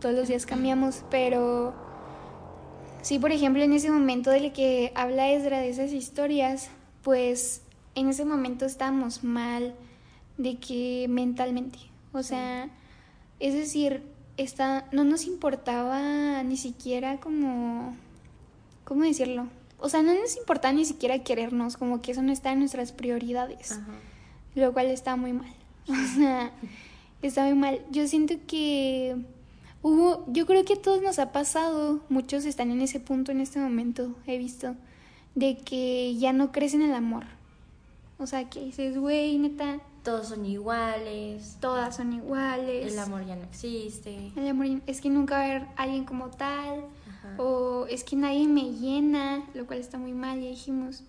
todos 0.00 0.14
los 0.14 0.28
días 0.28 0.46
cambiamos, 0.46 1.02
pero 1.10 1.74
sí, 3.02 3.18
por 3.18 3.32
ejemplo, 3.32 3.62
en 3.62 3.72
ese 3.72 3.90
momento 3.90 4.30
del 4.30 4.52
que 4.52 4.92
habla 4.94 5.30
Esdra 5.30 5.58
de 5.58 5.70
esas 5.70 5.92
historias, 5.92 6.70
pues 7.02 7.62
en 7.94 8.08
ese 8.08 8.24
momento 8.24 8.64
estábamos 8.64 9.24
mal 9.24 9.74
de 10.38 10.56
que 10.56 11.06
mentalmente, 11.08 11.78
o 12.12 12.22
sea, 12.22 12.70
es 13.40 13.54
decir, 13.54 14.02
está, 14.36 14.86
no 14.92 15.04
nos 15.04 15.26
importaba 15.26 16.42
ni 16.42 16.56
siquiera 16.56 17.20
como, 17.20 17.94
¿cómo 18.84 19.02
decirlo? 19.02 19.48
O 19.78 19.88
sea, 19.88 20.02
no 20.02 20.14
nos 20.14 20.36
importaba 20.36 20.72
ni 20.72 20.84
siquiera 20.84 21.22
querernos, 21.24 21.76
como 21.76 22.00
que 22.02 22.12
eso 22.12 22.22
no 22.22 22.32
está 22.32 22.52
en 22.52 22.60
nuestras 22.60 22.92
prioridades, 22.92 23.72
Ajá. 23.72 23.92
lo 24.54 24.72
cual 24.72 24.86
está 24.86 25.16
muy 25.16 25.32
mal. 25.32 25.52
O 25.88 26.16
sea, 26.16 26.52
está 27.22 27.44
muy 27.44 27.54
mal. 27.54 27.80
Yo 27.90 28.06
siento 28.06 28.34
que 28.46 29.16
hubo, 29.82 30.24
yo 30.28 30.46
creo 30.46 30.64
que 30.64 30.74
a 30.74 30.82
todos 30.82 31.02
nos 31.02 31.18
ha 31.18 31.32
pasado, 31.32 32.00
muchos 32.08 32.44
están 32.44 32.70
en 32.70 32.80
ese 32.80 33.00
punto 33.00 33.32
en 33.32 33.40
este 33.40 33.58
momento, 33.58 34.14
he 34.26 34.38
visto, 34.38 34.76
de 35.34 35.56
que 35.56 36.14
ya 36.16 36.32
no 36.32 36.52
crees 36.52 36.74
en 36.74 36.82
el 36.82 36.94
amor. 36.94 37.24
O 38.22 38.26
sea, 38.26 38.48
que 38.48 38.60
dices, 38.64 38.96
güey, 38.96 39.36
neta, 39.38 39.80
Todos 40.04 40.28
son 40.28 40.46
iguales. 40.46 41.56
todas 41.60 41.96
son 41.96 42.12
iguales. 42.12 42.92
El 42.92 42.98
amor 43.00 43.26
ya 43.26 43.34
no 43.34 43.42
existe. 43.42 44.30
El 44.36 44.46
amor 44.46 44.66
es 44.86 45.00
que 45.00 45.10
nunca 45.10 45.34
va 45.34 45.40
a 45.40 45.44
haber 45.44 45.66
alguien 45.76 46.04
como 46.04 46.28
tal. 46.30 46.84
Ajá. 47.08 47.34
O 47.42 47.86
es 47.88 48.04
que 48.04 48.14
nadie 48.14 48.46
me 48.46 48.70
llena, 48.72 49.44
lo 49.54 49.66
cual 49.66 49.80
está 49.80 49.98
muy 49.98 50.12
mal, 50.12 50.40
ya 50.40 50.48
dijimos. 50.48 51.02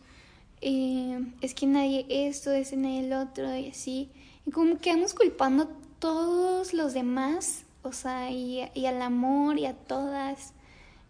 Eh, 0.62 1.24
es 1.41 1.53
que 1.53 1.67
nadie 1.67 2.05
esto, 2.10 2.51
es 2.51 2.75
nadie 2.75 3.05
el 3.05 3.13
otro, 3.13 3.55
y 3.55 3.70
así. 3.70 4.10
Y 4.48 4.51
como 4.51 4.79
que 4.79 4.91
vamos 4.91 5.13
culpando 5.13 5.63
a 5.63 5.70
todos 6.00 6.74
los 6.74 6.93
demás, 6.93 7.65
o 7.84 7.91
sea, 7.91 8.32
y, 8.32 8.62
y 8.74 8.86
al 8.88 9.01
amor, 9.01 9.60
y 9.60 9.67
a 9.67 9.74
todas, 9.74 10.53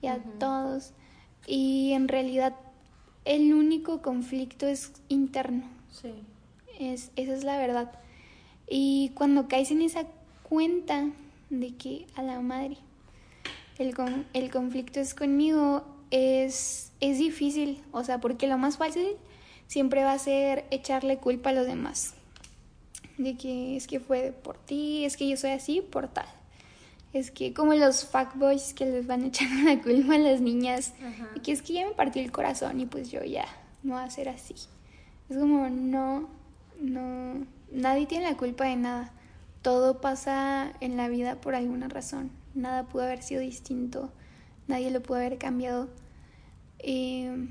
y 0.02 0.08
a 0.08 0.22
todos. 0.40 0.92
Y 1.48 1.94
en 1.94 2.08
realidad 2.10 2.56
el 3.26 3.54
único 3.54 4.02
conflicto 4.02 4.68
es 4.68 4.92
interno. 5.08 5.64
Sí. 6.02 6.12
Es, 6.80 7.12
esa 7.16 7.34
es 7.34 7.44
la 7.44 7.58
verdad. 7.58 7.92
Y 8.68 9.12
cuando 9.16 9.48
caes 9.48 9.72
en 9.72 9.82
esa 9.82 10.06
cuenta 10.44 11.06
de 11.50 11.76
que 11.76 12.08
a 12.16 12.24
la 12.24 12.42
madre, 12.42 12.78
el, 13.78 13.96
con- 13.96 14.26
el 14.34 14.50
conflicto 14.52 15.00
es 15.00 15.14
conmigo, 15.14 15.84
es, 16.12 16.92
es 17.00 17.20
difícil. 17.20 17.82
O 17.92 18.04
sea, 18.04 18.20
porque 18.20 18.48
lo 18.48 18.58
más 18.58 18.78
fácil 18.78 19.08
siempre 19.68 20.04
va 20.04 20.14
a 20.14 20.20
ser 20.20 20.66
echarle 20.72 21.18
culpa 21.18 21.52
a 21.52 21.54
los 21.54 21.68
demás. 21.68 22.16
De 23.18 23.38
que 23.38 23.76
es 23.78 23.86
que 23.88 24.00
fue 24.00 24.32
por 24.32 24.58
ti, 24.58 25.06
es 25.06 25.18
que 25.18 25.28
yo 25.30 25.38
soy 25.38 25.52
así 25.52 25.82
por 25.82 26.08
tal. 26.08 26.26
Es 27.14 27.30
que 27.30 27.54
como 27.54 27.76
los 27.76 28.06
fuckboys 28.06 28.74
que 28.74 28.86
les 28.88 29.06
van 29.06 29.24
echando 29.28 29.70
la 29.70 29.80
culpa 29.82 30.16
a 30.16 30.18
las 30.18 30.42
niñas. 30.42 30.94
Ajá. 31.00 31.30
Y 31.36 31.42
que 31.42 31.52
es 31.52 31.62
que 31.62 31.74
ya 31.74 31.86
me 31.88 31.94
partió 31.94 32.24
el 32.24 32.32
corazón 32.32 32.80
y 32.80 32.88
pues 32.88 33.12
yo 33.12 33.24
ya 33.24 33.46
no 33.84 33.94
va 33.96 34.06
a 34.06 34.10
ser 34.10 34.30
así. 34.30 34.56
Es 35.34 35.40
como, 35.40 35.68
no, 35.68 36.30
no, 36.80 37.48
nadie 37.72 38.06
tiene 38.06 38.30
la 38.30 38.38
culpa 38.38 38.66
de 38.66 38.76
nada. 38.76 39.12
Todo 39.64 40.00
pasa 40.00 40.74
en 40.80 40.96
la 40.96 41.08
vida 41.08 41.42
por 41.42 41.56
alguna 41.56 41.88
razón. 41.88 42.30
Nada 42.54 42.84
pudo 42.84 43.02
haber 43.02 43.24
sido 43.24 43.42
distinto. 43.42 44.12
Nadie 44.68 44.92
lo 44.92 45.02
pudo 45.02 45.18
haber 45.18 45.40
cambiado. 45.40 45.90
Eh, 46.78 47.48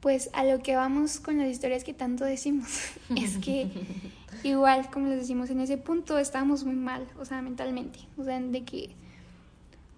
pues 0.00 0.28
a 0.34 0.44
lo 0.44 0.62
que 0.62 0.76
vamos 0.76 1.20
con 1.20 1.38
las 1.38 1.48
historias 1.48 1.84
que 1.84 1.94
tanto 1.94 2.26
decimos 2.26 2.68
es 3.16 3.38
que 3.38 3.70
igual 4.44 4.90
como 4.90 5.06
les 5.06 5.20
decimos 5.20 5.48
en 5.48 5.60
ese 5.60 5.78
punto 5.78 6.18
estábamos 6.18 6.64
muy 6.64 6.76
mal, 6.76 7.06
o 7.18 7.24
sea, 7.24 7.40
mentalmente, 7.40 8.00
o 8.18 8.24
sea, 8.24 8.38
de 8.38 8.62
que 8.62 8.90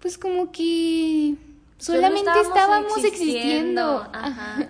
pues 0.00 0.16
como 0.18 0.52
que 0.52 1.34
Solo 1.78 1.98
solamente 1.98 2.40
estábamos, 2.40 3.04
existiendo, 3.04 4.08
Ajá. 4.12 4.68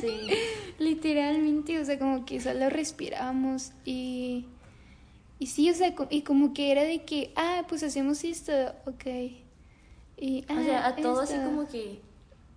Sí. 0.00 0.30
literalmente, 0.78 1.80
o 1.80 1.84
sea, 1.84 1.98
como 1.98 2.24
que 2.24 2.40
solo 2.40 2.70
respirábamos 2.70 3.72
y 3.84 4.46
y 5.38 5.48
sí, 5.48 5.70
o 5.70 5.74
sea, 5.74 5.94
y 6.10 6.22
como 6.22 6.54
que 6.54 6.72
era 6.72 6.82
de 6.82 7.04
que, 7.04 7.32
ah, 7.36 7.64
pues 7.68 7.82
hacemos 7.82 8.24
esto, 8.24 8.52
ok. 8.86 9.04
Y, 10.16 10.44
O 10.50 10.62
sea, 10.64 10.86
ah, 10.86 10.88
a 10.88 10.96
todo 10.96 11.20
así 11.20 11.36
como 11.36 11.68
que 11.68 12.00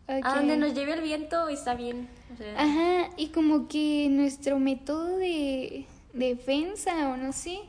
a 0.07 0.35
donde 0.35 0.57
nos 0.57 0.73
lleve 0.73 0.93
el 0.93 1.01
viento 1.01 1.49
está 1.49 1.75
bien. 1.75 2.07
O 2.33 2.38
sea, 2.38 2.55
Ajá, 2.57 3.09
y 3.17 3.27
como 3.27 3.67
que 3.67 4.07
nuestro 4.09 4.59
método 4.59 5.17
de 5.17 5.85
defensa 6.13 7.09
o 7.09 7.17
no 7.17 7.33
sé, 7.33 7.59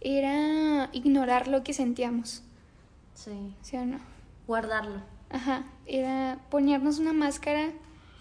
era 0.00 0.90
ignorar 0.92 1.48
lo 1.48 1.64
que 1.64 1.72
sentíamos, 1.72 2.42
sí. 3.14 3.54
¿sí 3.62 3.76
o 3.76 3.86
no? 3.86 4.00
Guardarlo. 4.46 5.00
Ajá, 5.30 5.64
era 5.86 6.38
ponernos 6.50 6.98
una 6.98 7.12
máscara 7.12 7.70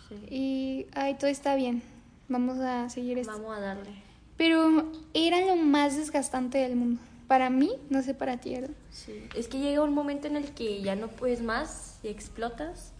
Sí. 0.09 0.15
y, 0.29 0.85
ay, 0.93 1.15
todo 1.15 1.29
está 1.29 1.55
bien, 1.55 1.81
vamos 2.27 2.57
a 2.59 2.89
seguir 2.89 3.17
esto. 3.17 3.33
Vamos 3.33 3.57
a 3.57 3.59
darle. 3.59 3.91
Pero 4.37 4.91
era 5.13 5.41
lo 5.41 5.55
más 5.55 5.97
desgastante 5.97 6.59
del 6.59 6.75
mundo. 6.75 7.01
Para 7.27 7.49
mí, 7.49 7.71
no 7.89 8.01
sé 8.01 8.13
para 8.13 8.37
ti, 8.37 8.53
¿verdad? 8.53 8.75
Sí. 8.91 9.27
Es 9.35 9.47
que 9.47 9.59
llega 9.59 9.83
un 9.83 9.93
momento 9.93 10.27
en 10.27 10.37
el 10.37 10.51
que 10.51 10.81
ya 10.81 10.95
no 10.95 11.09
puedes 11.09 11.41
más 11.41 11.99
y 12.03 12.07
explotas. 12.07 12.93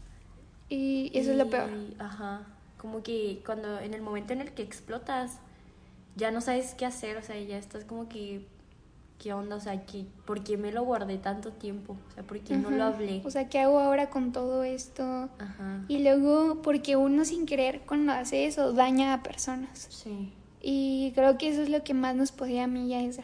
Y 0.68 1.12
eso 1.14 1.32
es 1.32 1.38
lo 1.38 1.50
peor. 1.50 1.70
Ajá. 2.00 2.46
Como 2.78 3.04
que 3.04 3.42
cuando 3.46 3.80
en 3.80 3.94
el 3.94 4.02
momento 4.02 4.34
en 4.34 4.42
el 4.42 4.52
que 4.52 4.64
explotas, 4.64 5.38
ya 6.18 6.32
no 6.32 6.42
sabes 6.42 6.74
qué 6.74 6.86
hacer, 6.86 7.16
o 7.18 7.22
sea, 7.22 7.40
ya 7.40 7.58
estás 7.58 7.86
como 7.86 8.10
que, 8.10 8.46
¿qué 9.20 9.34
onda? 9.34 9.56
O 9.56 9.60
sea, 9.60 9.86
que, 9.86 10.06
¿por 10.26 10.44
qué 10.44 10.58
me 10.58 10.72
lo 10.72 10.84
guardé 10.84 11.18
tanto 11.18 11.52
tiempo? 11.52 11.96
O 12.10 12.14
sea, 12.14 12.24
¿por 12.24 12.40
qué 12.40 12.56
no 12.56 12.70
lo 12.70 12.84
hablé? 12.84 13.22
O 13.26 13.32
sea, 13.32 13.50
¿qué 13.50 13.60
hago 13.60 13.80
ahora 13.80 14.10
con 14.10 14.32
todo 14.32 14.64
esto? 14.64 15.30
Ajá. 15.40 15.84
Y 15.88 16.00
luego, 16.04 16.62
porque 16.62 16.96
uno 16.96 17.26
sin 17.26 17.46
querer 17.46 17.82
cuando 17.88 18.12
hace 18.14 18.46
eso 18.46 18.74
daña 18.74 19.14
a 19.14 19.24
personas. 19.24 19.88
Sí. 19.90 20.32
Y 20.62 21.12
creo 21.16 21.38
que 21.38 21.50
eso 21.50 21.62
es 21.62 21.70
lo 21.70 21.84
que 21.84 21.94
más 21.94 22.16
nos 22.16 22.32
podía 22.32 22.66
a 22.66 22.68
mí 22.68 22.88
y 22.88 22.94
a 22.94 23.02
esa. 23.02 23.24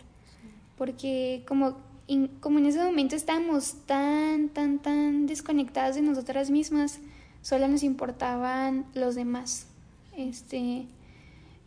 Porque 0.77 1.43
como, 1.47 1.77
in- 2.07 2.29
como 2.39 2.59
en 2.59 2.65
ese 2.65 2.83
momento 2.83 3.15
estábamos 3.15 3.75
tan, 3.85 4.49
tan, 4.49 4.79
tan 4.79 5.25
desconectadas 5.27 5.95
de 5.95 6.01
nosotras 6.01 6.49
mismas, 6.49 6.99
solo 7.41 7.67
nos 7.67 7.83
importaban 7.83 8.85
los 8.93 9.15
demás. 9.15 9.67
Este, 10.17 10.85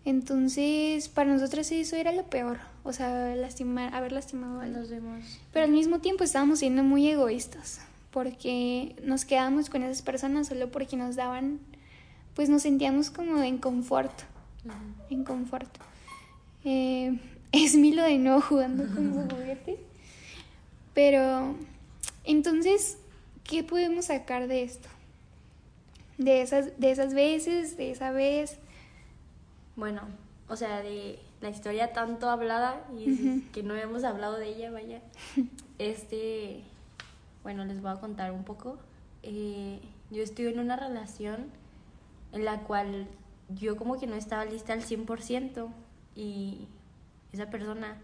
Entonces, 0.07 1.09
para 1.09 1.33
nosotros 1.33 1.69
eso 1.73 1.97
era 1.97 2.13
lo 2.13 2.23
peor, 2.23 2.59
o 2.85 2.93
sea, 2.93 3.35
lastimar, 3.35 3.93
haber 3.93 4.13
lastimado 4.13 4.61
a. 4.61 4.67
Los 4.67 4.89
demás. 4.89 5.41
Pero 5.53 5.65
al 5.65 5.73
mismo 5.73 5.99
tiempo 5.99 6.23
estábamos 6.23 6.61
siendo 6.61 6.85
muy 6.85 7.09
egoístas, 7.09 7.81
porque 8.13 8.95
nos 9.03 9.25
quedábamos 9.25 9.69
con 9.69 9.83
esas 9.83 10.03
personas 10.03 10.47
solo 10.47 10.71
porque 10.71 10.97
nos 10.97 11.17
daban, 11.17 11.59
pues 12.37 12.49
nos 12.49 12.63
sentíamos 12.63 13.11
como 13.11 13.43
en 13.43 13.59
confort, 13.59 14.13
en 15.11 15.25
confort. 15.25 15.77
Eh, 16.65 17.19
es 17.53 17.75
Milo 17.75 18.05
de 18.05 18.19
nuevo 18.19 18.41
jugando 18.41 18.87
con 18.87 19.13
su 19.13 19.21
juguete. 19.37 19.77
Pero, 20.95 21.57
entonces, 22.23 22.97
¿qué 23.43 23.65
podemos 23.65 24.05
sacar 24.05 24.47
de 24.47 24.63
esto? 24.63 24.89
De 26.17 26.43
esas, 26.43 26.79
de 26.79 26.93
esas 26.93 27.13
veces, 27.13 27.77
de 27.77 27.91
esa 27.91 28.13
vez. 28.13 28.59
Bueno, 29.77 30.01
o 30.49 30.57
sea, 30.57 30.81
de 30.81 31.19
la 31.41 31.51
historia 31.51 31.93
tanto 31.93 32.31
hablada 32.31 32.83
y 32.99 33.43
que 33.53 33.63
no 33.63 33.75
hemos 33.75 34.05
hablado 34.05 34.39
de 34.39 34.49
ella, 34.49 34.71
vaya. 34.71 35.01
Este, 35.79 36.65
bueno, 37.43 37.67
les 37.67 37.83
voy 37.83 37.91
a 37.91 37.97
contar 37.97 38.33
un 38.33 38.45
poco. 38.45 38.79
Eh, 39.23 39.79
yo 40.11 40.23
estuve 40.23 40.49
en 40.49 40.59
una 40.59 40.75
relación 40.77 41.51
en 42.33 42.47
la 42.47 42.61
cual 42.63 43.07
yo 43.51 43.77
como 43.77 43.99
que 43.99 44.07
no 44.07 44.15
estaba 44.15 44.47
lista 44.47 44.73
al 44.73 44.83
100% 44.83 45.69
y 46.15 46.67
esa 47.35 47.51
persona 47.51 47.99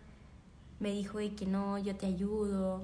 me 0.81 0.93
dijo 0.93 1.17
de 1.17 1.35
que 1.35 1.47
no, 1.47 1.79
yo 1.79 1.97
te 1.97 2.05
ayudo, 2.05 2.83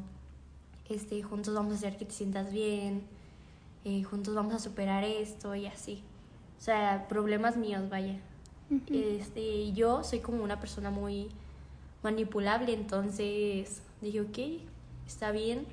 este, 0.88 1.22
juntos 1.22 1.54
vamos 1.54 1.74
a 1.74 1.76
hacer 1.76 1.98
que 1.98 2.06
te 2.06 2.12
sientas 2.12 2.50
bien, 2.50 3.02
eh, 3.84 4.02
juntos 4.04 4.34
vamos 4.34 4.54
a 4.54 4.58
superar 4.58 5.04
esto 5.04 5.54
y 5.54 5.66
así. 5.66 6.02
O 6.58 6.62
sea, 6.62 7.06
problemas 7.08 7.58
míos, 7.58 7.90
vaya. 7.90 8.18
Este, 8.90 9.72
yo 9.72 10.04
soy 10.04 10.20
como 10.20 10.44
una 10.44 10.60
persona 10.60 10.90
muy 10.90 11.28
manipulable, 12.02 12.74
entonces 12.74 13.82
dije, 14.02 14.20
ok, 14.20 14.38
está 15.06 15.30
bien, 15.32 15.66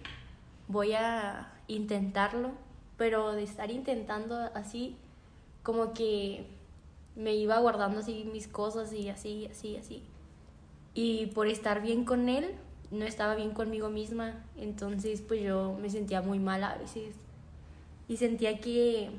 voy 0.68 0.94
a 0.94 1.52
intentarlo, 1.68 2.52
pero 2.98 3.34
de 3.34 3.44
estar 3.44 3.70
intentando 3.70 4.38
así, 4.54 4.96
como 5.62 5.94
que 5.94 6.48
me 7.16 7.36
iba 7.36 7.60
guardando 7.60 8.00
así 8.00 8.30
mis 8.32 8.48
cosas 8.48 8.94
y 8.94 9.10
así, 9.10 9.48
así, 9.52 9.76
así. 9.78 10.04
Y 10.94 11.28
por 11.28 11.48
estar 11.48 11.82
bien 11.82 12.06
con 12.06 12.30
él, 12.30 12.56
no 12.92 13.06
estaba 13.06 13.36
bien 13.36 13.52
conmigo 13.52 13.90
misma, 13.90 14.44
entonces 14.56 15.22
pues 15.22 15.42
yo 15.42 15.78
me 15.82 15.90
sentía 15.90 16.22
muy 16.22 16.40
mal 16.40 16.64
a 16.64 16.78
veces 16.78 17.16
y 18.08 18.18
sentía 18.18 18.60
que 18.60 19.10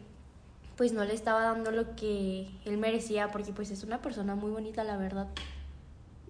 pues 0.76 0.92
no 0.92 1.04
le 1.04 1.14
estaba 1.14 1.42
dando 1.42 1.70
lo 1.70 1.96
que 1.96 2.48
él 2.64 2.78
merecía 2.78 3.28
porque 3.28 3.52
pues 3.52 3.70
es 3.70 3.82
una 3.82 4.02
persona 4.02 4.34
muy 4.34 4.50
bonita 4.50 4.84
la 4.84 4.96
verdad 4.96 5.28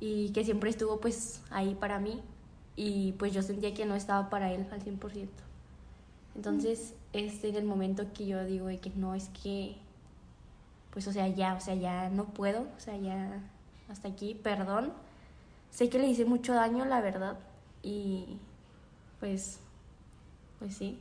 y 0.01 0.31
que 0.31 0.45
siempre 0.45 0.71
estuvo 0.71 1.01
pues 1.01 1.43
ahí 1.51 1.75
para 1.75 1.99
mí 1.99 2.23
y 2.77 3.13
pues 3.13 3.33
yo 3.33 3.43
sentía 3.43 3.75
que 3.75 3.87
no 3.87 3.95
estaba 3.95 4.29
para 4.29 4.53
él 4.53 4.67
al 4.71 4.83
100%. 4.83 5.29
Entonces, 6.35 6.95
este 7.15 7.49
en 7.49 7.57
el 7.57 7.65
momento 7.65 8.13
que 8.13 8.27
yo 8.27 8.45
digo 8.45 8.67
de 8.67 8.79
que 8.79 8.91
no 8.91 9.15
es 9.15 9.31
que 9.43 9.77
pues 10.91 11.07
o 11.09 11.13
sea, 11.13 11.29
ya, 11.29 11.55
o 11.55 11.61
sea, 11.61 11.75
ya 11.75 12.09
no 12.09 12.25
puedo, 12.27 12.63
o 12.63 12.81
sea, 12.81 12.97
ya 12.97 13.43
hasta 13.89 14.09
aquí, 14.09 14.35
perdón. 14.35 14.93
Sé 15.71 15.91
que 15.91 15.99
le 15.99 16.07
hice 16.07 16.25
mucho 16.25 16.55
daño, 16.55 16.87
la 16.87 17.03
verdad, 17.03 17.39
y 17.83 18.39
pues 19.21 19.61
pues 20.59 20.75
sí. 20.77 20.99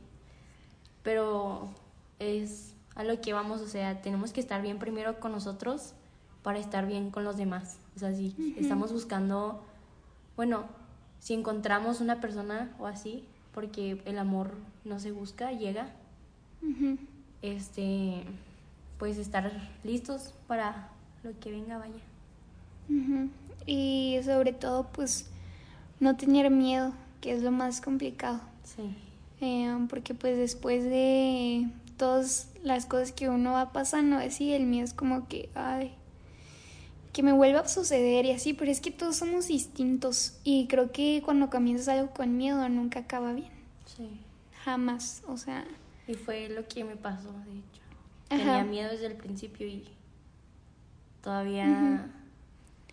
Pero 1.02 1.70
es 2.18 2.75
a 2.96 3.04
lo 3.04 3.20
que 3.20 3.32
vamos, 3.32 3.60
o 3.60 3.68
sea, 3.68 4.00
tenemos 4.02 4.32
que 4.32 4.40
estar 4.40 4.62
bien 4.62 4.78
primero 4.78 5.20
con 5.20 5.32
nosotros 5.32 5.92
para 6.42 6.58
estar 6.58 6.86
bien 6.86 7.10
con 7.10 7.24
los 7.24 7.36
demás. 7.36 7.78
O 7.94 7.98
sea, 7.98 8.14
si 8.14 8.54
estamos 8.58 8.92
buscando, 8.92 9.62
bueno, 10.36 10.64
si 11.20 11.34
encontramos 11.34 12.00
una 12.00 12.20
persona 12.20 12.74
o 12.78 12.86
así, 12.86 13.24
porque 13.52 14.00
el 14.04 14.18
amor 14.18 14.54
no 14.84 14.98
se 14.98 15.12
busca, 15.12 15.52
llega, 15.52 15.88
este, 17.42 18.24
pues 18.98 19.18
estar 19.18 19.52
listos 19.84 20.34
para 20.46 20.88
lo 21.22 21.38
que 21.38 21.50
venga, 21.50 21.78
vaya. 21.78 22.02
Y 23.66 24.18
sobre 24.24 24.52
todo, 24.52 24.86
pues, 24.92 25.28
no 26.00 26.16
tener 26.16 26.50
miedo, 26.50 26.92
que 27.20 27.32
es 27.32 27.42
lo 27.42 27.50
más 27.50 27.80
complicado. 27.80 28.40
Sí. 28.64 28.94
Eh, 29.40 29.86
porque 29.90 30.14
pues 30.14 30.38
después 30.38 30.84
de 30.84 31.68
todas 31.96 32.48
las 32.66 32.84
cosas 32.84 33.12
que 33.12 33.28
uno 33.28 33.52
va 33.52 33.72
pasando, 33.72 34.16
así 34.16 34.52
el 34.52 34.66
miedo 34.66 34.84
es 34.84 34.92
como 34.92 35.28
que, 35.28 35.48
ay, 35.54 35.94
que 37.12 37.22
me 37.22 37.32
vuelva 37.32 37.60
a 37.60 37.68
suceder 37.68 38.26
y 38.26 38.32
así, 38.32 38.54
pero 38.54 38.72
es 38.72 38.80
que 38.80 38.90
todos 38.90 39.16
somos 39.16 39.46
distintos 39.46 40.38
y 40.42 40.66
creo 40.66 40.90
que 40.90 41.22
cuando 41.24 41.48
comienzas 41.48 41.88
algo 41.88 42.10
con 42.12 42.36
miedo 42.36 42.68
nunca 42.68 43.00
acaba 43.00 43.32
bien. 43.32 43.52
Sí. 43.84 44.20
Jamás, 44.64 45.22
o 45.28 45.36
sea. 45.36 45.64
Y 46.08 46.14
fue 46.14 46.48
lo 46.48 46.66
que 46.66 46.82
me 46.82 46.96
pasó, 46.96 47.32
de 47.32 47.58
hecho. 47.60 47.82
Tenía 48.28 48.64
miedo 48.64 48.90
desde 48.90 49.06
el 49.06 49.14
principio 49.14 49.68
y 49.68 49.84
todavía 51.22 52.10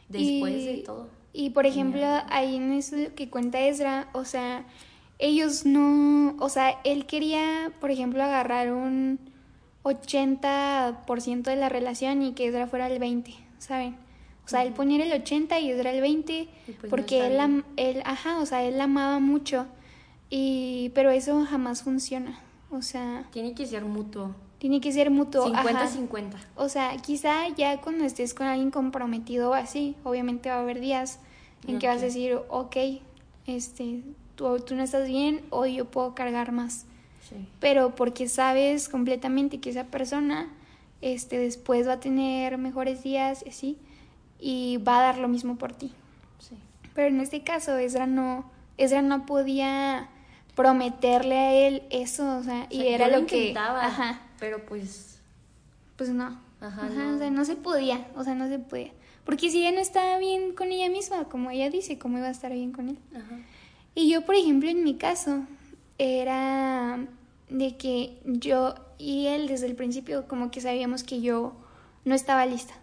después 0.07 0.53
de 0.53 0.83
todo. 0.85 1.09
Y 1.33 1.49
por 1.49 1.65
ejemplo, 1.65 2.05
ahí 2.29 2.57
en 2.57 2.73
eso 2.73 2.95
que 3.15 3.27
cuenta 3.31 3.59
Ezra, 3.59 4.07
o 4.13 4.23
sea, 4.23 4.67
ellos 5.17 5.65
no, 5.65 6.35
o 6.39 6.49
sea, 6.49 6.79
él 6.83 7.07
quería, 7.07 7.73
por 7.81 7.89
ejemplo, 7.89 8.21
agarrar 8.21 8.71
un 8.71 9.32
80% 9.83 11.43
de 11.43 11.55
la 11.55 11.69
relación 11.69 12.21
y 12.21 12.33
que 12.33 12.47
Ezra 12.47 12.67
fuera 12.67 12.87
el 12.87 12.99
20, 12.99 13.33
¿saben? 13.59 13.95
O 14.45 14.49
sea, 14.49 14.63
él 14.63 14.73
ponía 14.73 15.03
el 15.03 15.11
80 15.11 15.59
y 15.59 15.71
Ezra 15.71 15.91
el 15.91 16.01
20 16.01 16.49
pues 16.65 16.89
porque 16.89 17.27
él, 17.27 17.63
él, 17.77 18.01
ajá, 18.05 18.39
o 18.39 18.45
sea, 18.45 18.63
él 18.63 18.77
la 18.77 18.85
amaba 18.85 19.19
mucho 19.19 19.67
y 20.29 20.91
pero 20.95 21.11
eso 21.11 21.45
jamás 21.45 21.83
funciona. 21.83 22.39
O 22.71 22.81
sea, 22.81 23.27
tiene 23.31 23.53
que 23.53 23.65
ser 23.65 23.85
mutuo. 23.85 24.35
Tiene 24.57 24.81
que 24.81 24.91
ser 24.91 25.11
mutuo. 25.11 25.47
50-50. 25.47 26.31
O 26.55 26.69
sea, 26.69 26.95
quizá 26.97 27.47
ya 27.49 27.79
cuando 27.81 28.05
estés 28.05 28.33
con 28.33 28.47
alguien 28.47 28.71
comprometido 28.71 29.51
o 29.51 29.53
así, 29.53 29.95
obviamente 30.03 30.49
va 30.49 30.55
a 30.55 30.61
haber 30.61 30.79
días 30.79 31.19
en 31.67 31.79
que 31.79 31.87
vas 31.87 32.01
a 32.01 32.05
decir, 32.05 32.39
ok, 32.49 32.75
este, 33.45 34.01
tú, 34.35 34.59
tú 34.59 34.75
no 34.75 34.83
estás 34.83 35.07
bien, 35.07 35.41
hoy 35.49 35.75
yo 35.75 35.85
puedo 35.85 36.15
cargar 36.15 36.51
más. 36.51 36.85
Pero 37.59 37.95
porque 37.95 38.27
sabes 38.27 38.89
completamente 38.89 39.59
que 39.59 39.69
esa 39.69 39.85
persona 39.85 40.49
este, 41.01 41.37
después 41.37 41.87
va 41.87 41.93
a 41.93 41.99
tener 41.99 42.57
mejores 42.57 43.03
días 43.03 43.43
y 43.45 43.49
así, 43.49 43.77
y 44.39 44.77
va 44.77 44.99
a 44.99 45.01
dar 45.01 45.17
lo 45.17 45.27
mismo 45.27 45.57
por 45.57 45.73
ti. 45.73 45.91
Pero 46.93 47.07
en 47.07 47.19
este 47.21 47.43
caso, 47.43 47.77
Ezra 47.77 48.05
no, 48.05 48.49
Ezra 48.77 49.01
no 49.01 49.25
podía 49.25 50.09
prometerle 50.55 51.35
a 51.35 51.53
él 51.53 51.83
eso, 51.89 52.37
o 52.37 52.43
sea, 52.43 52.67
y 52.69 52.87
era 52.87 53.07
lo, 53.07 53.25
que... 53.25 53.53
Ajá. 53.57 54.21
Pero 54.39 54.65
pues... 54.65 55.19
Pues 55.97 56.09
no. 56.09 56.39
Ajá, 56.61 56.89
no. 56.89 57.15
O 57.15 57.17
sea, 57.17 57.29
no 57.31 57.45
se 57.45 57.55
podía, 57.55 58.07
o 58.15 58.23
sea, 58.23 58.35
no 58.35 58.47
se 58.47 58.59
podía. 58.59 58.91
Porque 59.25 59.49
si 59.49 59.59
ella 59.59 59.71
no 59.71 59.81
estaba 59.81 60.17
bien 60.19 60.53
con 60.53 60.71
ella 60.71 60.89
misma, 60.89 61.25
como 61.25 61.49
ella 61.49 61.69
dice, 61.69 61.97
¿cómo 61.97 62.17
iba 62.17 62.27
a 62.27 62.31
estar 62.31 62.51
bien 62.51 62.71
con 62.71 62.89
él? 62.89 62.97
Ajá. 63.15 63.39
Y 63.95 64.09
yo, 64.09 64.25
por 64.25 64.35
ejemplo, 64.35 64.69
en 64.69 64.83
mi 64.83 64.95
caso, 64.95 65.43
era 65.97 67.05
de 67.49 67.77
que 67.77 68.19
yo 68.25 68.75
y 68.97 69.27
él 69.27 69.47
desde 69.47 69.67
el 69.67 69.75
principio 69.75 70.27
como 70.27 70.51
que 70.51 70.61
sabíamos 70.61 71.03
que 71.03 71.21
yo 71.21 71.53
no 72.05 72.15
estaba 72.15 72.45
lista. 72.45 72.73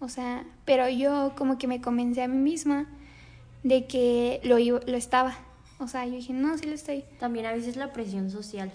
O 0.00 0.08
sea, 0.08 0.44
pero 0.64 0.88
yo 0.88 1.32
como 1.36 1.58
que 1.58 1.66
me 1.66 1.80
convencí 1.80 2.20
a 2.20 2.28
mí 2.28 2.36
misma 2.36 2.86
de 3.62 3.86
que 3.86 4.40
lo, 4.44 4.58
lo 4.58 4.96
estaba. 4.96 5.36
O 5.80 5.88
sea, 5.88 6.06
yo 6.06 6.12
dije, 6.12 6.32
no, 6.32 6.56
sí 6.56 6.66
lo 6.66 6.74
estoy. 6.74 7.04
También 7.18 7.46
a 7.46 7.52
veces 7.52 7.76
la 7.76 7.92
presión 7.92 8.30
social 8.30 8.72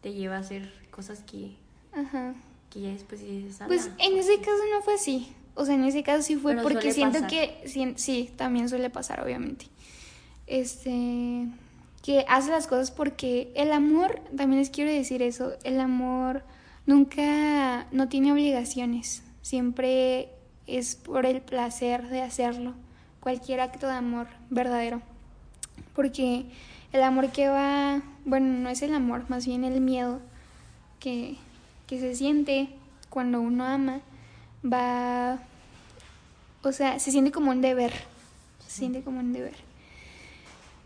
te 0.00 0.12
lleva 0.12 0.36
a 0.36 0.40
hacer 0.40 0.72
cosas 0.90 1.20
que, 1.20 1.56
Ajá. 1.92 2.34
que 2.70 2.80
ya 2.80 2.90
después 2.90 3.20
dices, 3.20 3.58
Pues 3.66 3.90
en 3.98 4.16
ese 4.16 4.38
caso 4.38 4.62
no 4.72 4.82
fue 4.82 4.94
así. 4.94 5.32
O 5.54 5.64
sea, 5.64 5.74
en 5.74 5.84
ese 5.84 6.02
caso 6.02 6.22
sí 6.22 6.36
fue 6.36 6.56
porque 6.56 6.92
siento 6.92 7.26
que 7.26 7.62
sí, 7.66 7.94
sí, 7.96 8.30
también 8.36 8.68
suele 8.68 8.90
pasar, 8.90 9.22
obviamente 9.22 9.66
este, 10.46 11.48
que 12.06 12.24
hace 12.28 12.52
las 12.52 12.68
cosas 12.68 12.92
porque 12.92 13.50
el 13.56 13.72
amor, 13.72 14.20
también 14.36 14.60
les 14.60 14.70
quiero 14.70 14.92
decir 14.92 15.22
eso, 15.22 15.54
el 15.64 15.80
amor 15.80 16.44
nunca, 16.86 17.88
no 17.90 18.08
tiene 18.08 18.30
obligaciones, 18.30 19.24
siempre 19.42 20.28
es 20.68 20.94
por 20.94 21.26
el 21.26 21.40
placer 21.40 22.06
de 22.06 22.22
hacerlo, 22.22 22.74
cualquier 23.18 23.58
acto 23.58 23.88
de 23.88 23.94
amor 23.94 24.28
verdadero, 24.50 25.02
porque 25.96 26.46
el 26.92 27.02
amor 27.02 27.32
que 27.32 27.48
va, 27.48 28.00
bueno, 28.24 28.56
no 28.60 28.68
es 28.68 28.82
el 28.82 28.94
amor, 28.94 29.24
más 29.28 29.44
bien 29.44 29.64
el 29.64 29.80
miedo 29.80 30.20
que, 31.00 31.36
que 31.88 31.98
se 31.98 32.14
siente 32.14 32.68
cuando 33.10 33.40
uno 33.40 33.64
ama, 33.64 34.00
va, 34.64 35.40
o 36.62 36.70
sea, 36.70 37.00
se 37.00 37.10
siente 37.10 37.32
como 37.32 37.50
un 37.50 37.62
deber, 37.62 37.92
se 38.64 38.70
siente 38.70 39.02
como 39.02 39.18
un 39.18 39.32
deber. 39.32 39.65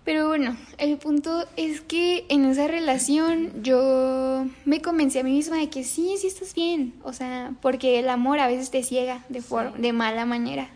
Pero 0.05 0.29
bueno, 0.29 0.57
el 0.79 0.97
punto 0.97 1.45
es 1.57 1.83
que 1.83 2.25
en 2.31 2.47
esa 2.47 2.67
relación 2.67 3.63
yo 3.63 4.47
me 4.65 4.81
convencí 4.81 5.19
a 5.19 5.23
mí 5.23 5.33
misma 5.33 5.59
de 5.59 5.69
que 5.69 5.85
sí, 5.85 6.15
sí 6.19 6.27
estás 6.27 6.55
bien. 6.55 6.95
O 7.03 7.13
sea, 7.13 7.53
porque 7.61 7.99
el 7.99 8.09
amor 8.09 8.39
a 8.39 8.47
veces 8.47 8.71
te 8.71 8.83
ciega 8.83 9.25
de, 9.29 9.43
for 9.43 9.75
de 9.75 9.93
mala 9.93 10.25
manera. 10.25 10.69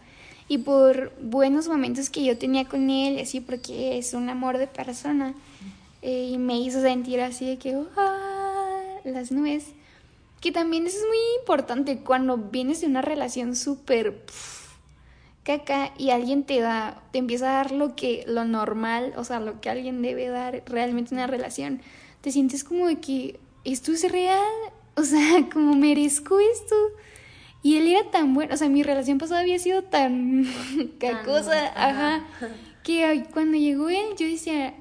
Y 0.47 0.59
por 0.59 1.13
buenos 1.23 1.69
momentos 1.69 2.11
que 2.11 2.23
yo 2.23 2.37
tenía 2.37 2.67
con 2.67 2.91
él, 2.91 3.19
así 3.19 3.41
porque 3.41 3.97
es 3.97 4.13
un 4.13 4.29
amor 4.29 4.59
de 4.59 4.67
persona, 4.67 5.35
eh, 6.03 6.29
y 6.33 6.39
me 6.39 6.59
hizo 6.59 6.83
sentir 6.83 7.23
así 7.23 7.47
de 7.47 7.57
que, 7.57 7.83
ah, 7.97 8.83
las 9.05 9.33
nubes. 9.33 9.69
Que 10.43 10.53
también 10.53 10.87
eso 10.87 10.99
es 10.99 11.07
muy 11.09 11.17
importante 11.41 11.97
cuando 12.01 12.37
vienes 12.37 12.83
de 12.83 12.89
una 12.89 13.01
relación 13.01 13.57
súper 13.57 14.23
caca 15.45 15.93
y 15.99 16.11
alguien 16.11 16.43
te 16.43 16.61
da, 16.61 17.03
te 17.13 17.19
empieza 17.19 17.51
a 17.51 17.55
dar 17.59 17.71
lo 17.71 17.95
que, 17.95 18.25
lo 18.27 18.45
normal, 18.45 19.13
o 19.17 19.25
sea, 19.25 19.39
lo 19.39 19.61
que 19.61 19.71
alguien 19.71 20.03
debe 20.03 20.29
dar 20.29 20.63
realmente 20.67 21.15
en 21.15 21.19
una 21.19 21.27
relación, 21.27 21.81
te 22.23 22.33
sientes 22.33 22.65
como 22.65 22.89
de 22.89 22.97
que 22.97 23.39
esto 23.65 23.93
es 23.93 24.11
real, 24.11 24.43
o 24.97 25.05
sea, 25.05 25.49
como 25.53 25.77
merezco 25.77 26.41
esto. 26.41 26.75
Y 27.63 27.77
él 27.77 27.87
era 27.87 28.11
tan 28.11 28.35
bueno, 28.35 28.55
o 28.55 28.57
sea, 28.57 28.69
mi 28.69 28.83
relación 28.83 29.19
pasada 29.19 29.41
había 29.41 29.59
sido 29.59 29.85
tan 29.85 30.45
cacosa, 30.99 31.73
ajá, 31.75 32.27
que 32.83 33.25
cuando 33.33 33.57
llegó 33.57 33.89
él 33.89 34.05
yo 34.19 34.27
decía, 34.27 34.75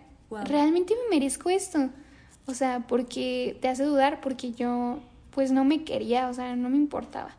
realmente 0.46 0.94
me 0.96 1.16
merezco 1.16 1.50
esto. 1.50 1.90
O 2.46 2.54
sea, 2.54 2.86
porque 2.86 3.58
te 3.62 3.70
hace 3.70 3.84
dudar, 3.84 4.20
porque 4.20 4.52
yo 4.52 5.00
pues 5.32 5.54
no 5.54 5.64
me 5.64 5.86
quería, 5.86 6.28
o 6.28 6.34
sea, 6.34 6.58
no 6.58 6.70
me 6.70 6.76
importaba 6.76 7.34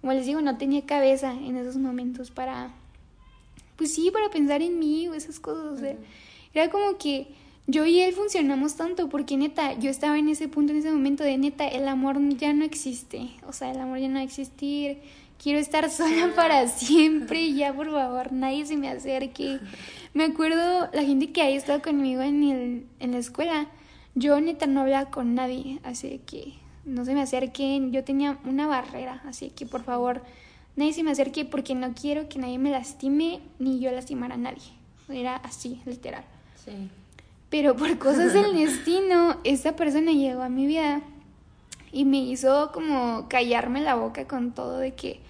como 0.00 0.12
les 0.12 0.26
digo, 0.26 0.40
no 0.40 0.56
tenía 0.56 0.86
cabeza 0.86 1.32
en 1.32 1.56
esos 1.56 1.76
momentos 1.76 2.30
para, 2.30 2.70
pues 3.76 3.94
sí, 3.94 4.10
para 4.10 4.30
pensar 4.30 4.62
en 4.62 4.78
mí 4.78 5.08
o 5.08 5.14
esas 5.14 5.40
cosas. 5.40 5.96
Era 6.54 6.70
como 6.70 6.98
que 6.98 7.28
yo 7.66 7.84
y 7.84 8.00
él 8.00 8.14
funcionamos 8.14 8.76
tanto 8.76 9.08
porque 9.08 9.36
neta, 9.36 9.78
yo 9.78 9.90
estaba 9.90 10.18
en 10.18 10.28
ese 10.28 10.48
punto, 10.48 10.72
en 10.72 10.78
ese 10.78 10.90
momento 10.90 11.24
de 11.24 11.36
neta, 11.36 11.68
el 11.68 11.86
amor 11.86 12.18
ya 12.36 12.52
no 12.52 12.64
existe. 12.64 13.30
O 13.46 13.52
sea, 13.52 13.70
el 13.70 13.80
amor 13.80 13.98
ya 13.98 14.08
no 14.08 14.14
va 14.14 14.20
a 14.20 14.24
existir. 14.24 14.98
Quiero 15.42 15.58
estar 15.58 15.90
sola 15.90 16.32
para 16.36 16.66
siempre. 16.68 17.52
Ya, 17.52 17.74
por 17.74 17.90
favor, 17.90 18.32
nadie 18.32 18.64
se 18.64 18.76
me 18.76 18.88
acerque. 18.88 19.58
Me 20.14 20.24
acuerdo 20.24 20.88
la 20.92 21.02
gente 21.02 21.30
que 21.30 21.42
haya 21.42 21.56
estado 21.56 21.82
conmigo 21.82 22.22
en, 22.22 22.42
el, 22.42 22.86
en 23.00 23.12
la 23.12 23.18
escuela. 23.18 23.66
Yo 24.14 24.40
neta 24.40 24.66
no 24.66 24.80
hablaba 24.80 25.10
con 25.10 25.34
nadie, 25.34 25.78
así 25.84 26.20
que 26.24 26.54
no 26.88 27.04
se 27.04 27.14
me 27.14 27.22
acerquen, 27.22 27.92
yo 27.92 28.02
tenía 28.02 28.38
una 28.44 28.66
barrera, 28.66 29.22
así 29.26 29.50
que 29.50 29.66
por 29.66 29.84
favor, 29.84 30.22
nadie 30.76 30.92
se 30.92 31.02
me 31.02 31.10
acerque 31.10 31.44
porque 31.44 31.74
no 31.74 31.92
quiero 31.94 32.28
que 32.28 32.38
nadie 32.38 32.58
me 32.58 32.70
lastime 32.70 33.40
ni 33.58 33.78
yo 33.78 33.92
lastimar 33.92 34.32
a 34.32 34.36
nadie. 34.36 34.72
Era 35.08 35.36
así, 35.36 35.80
literal. 35.86 36.24
Sí. 36.64 36.90
Pero 37.50 37.76
por 37.76 37.98
cosas 37.98 38.32
del 38.32 38.54
destino, 38.54 39.36
esta 39.44 39.76
persona 39.76 40.12
llegó 40.12 40.42
a 40.42 40.48
mi 40.48 40.66
vida 40.66 41.02
y 41.92 42.04
me 42.04 42.18
hizo 42.18 42.72
como 42.72 43.28
callarme 43.28 43.80
la 43.80 43.94
boca 43.94 44.26
con 44.26 44.52
todo 44.52 44.78
de 44.78 44.94
que 44.94 45.20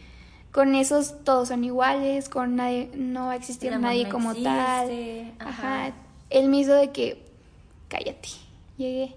con 0.53 0.75
esos 0.75 1.25
todos 1.25 1.49
son 1.49 1.63
iguales, 1.65 2.29
con 2.29 2.57
nadie, 2.57 2.91
no 2.95 3.27
va 3.27 3.33
a 3.33 3.37
existir 3.37 3.77
nadie 3.79 4.09
como 4.09 4.35
tal. 4.35 5.33
Ajá. 5.39 5.93
Él 6.31 6.49
me 6.49 6.59
hizo 6.59 6.75
de 6.75 6.91
que 6.91 7.23
cállate. 7.89 8.29
Llegué. 8.77 9.15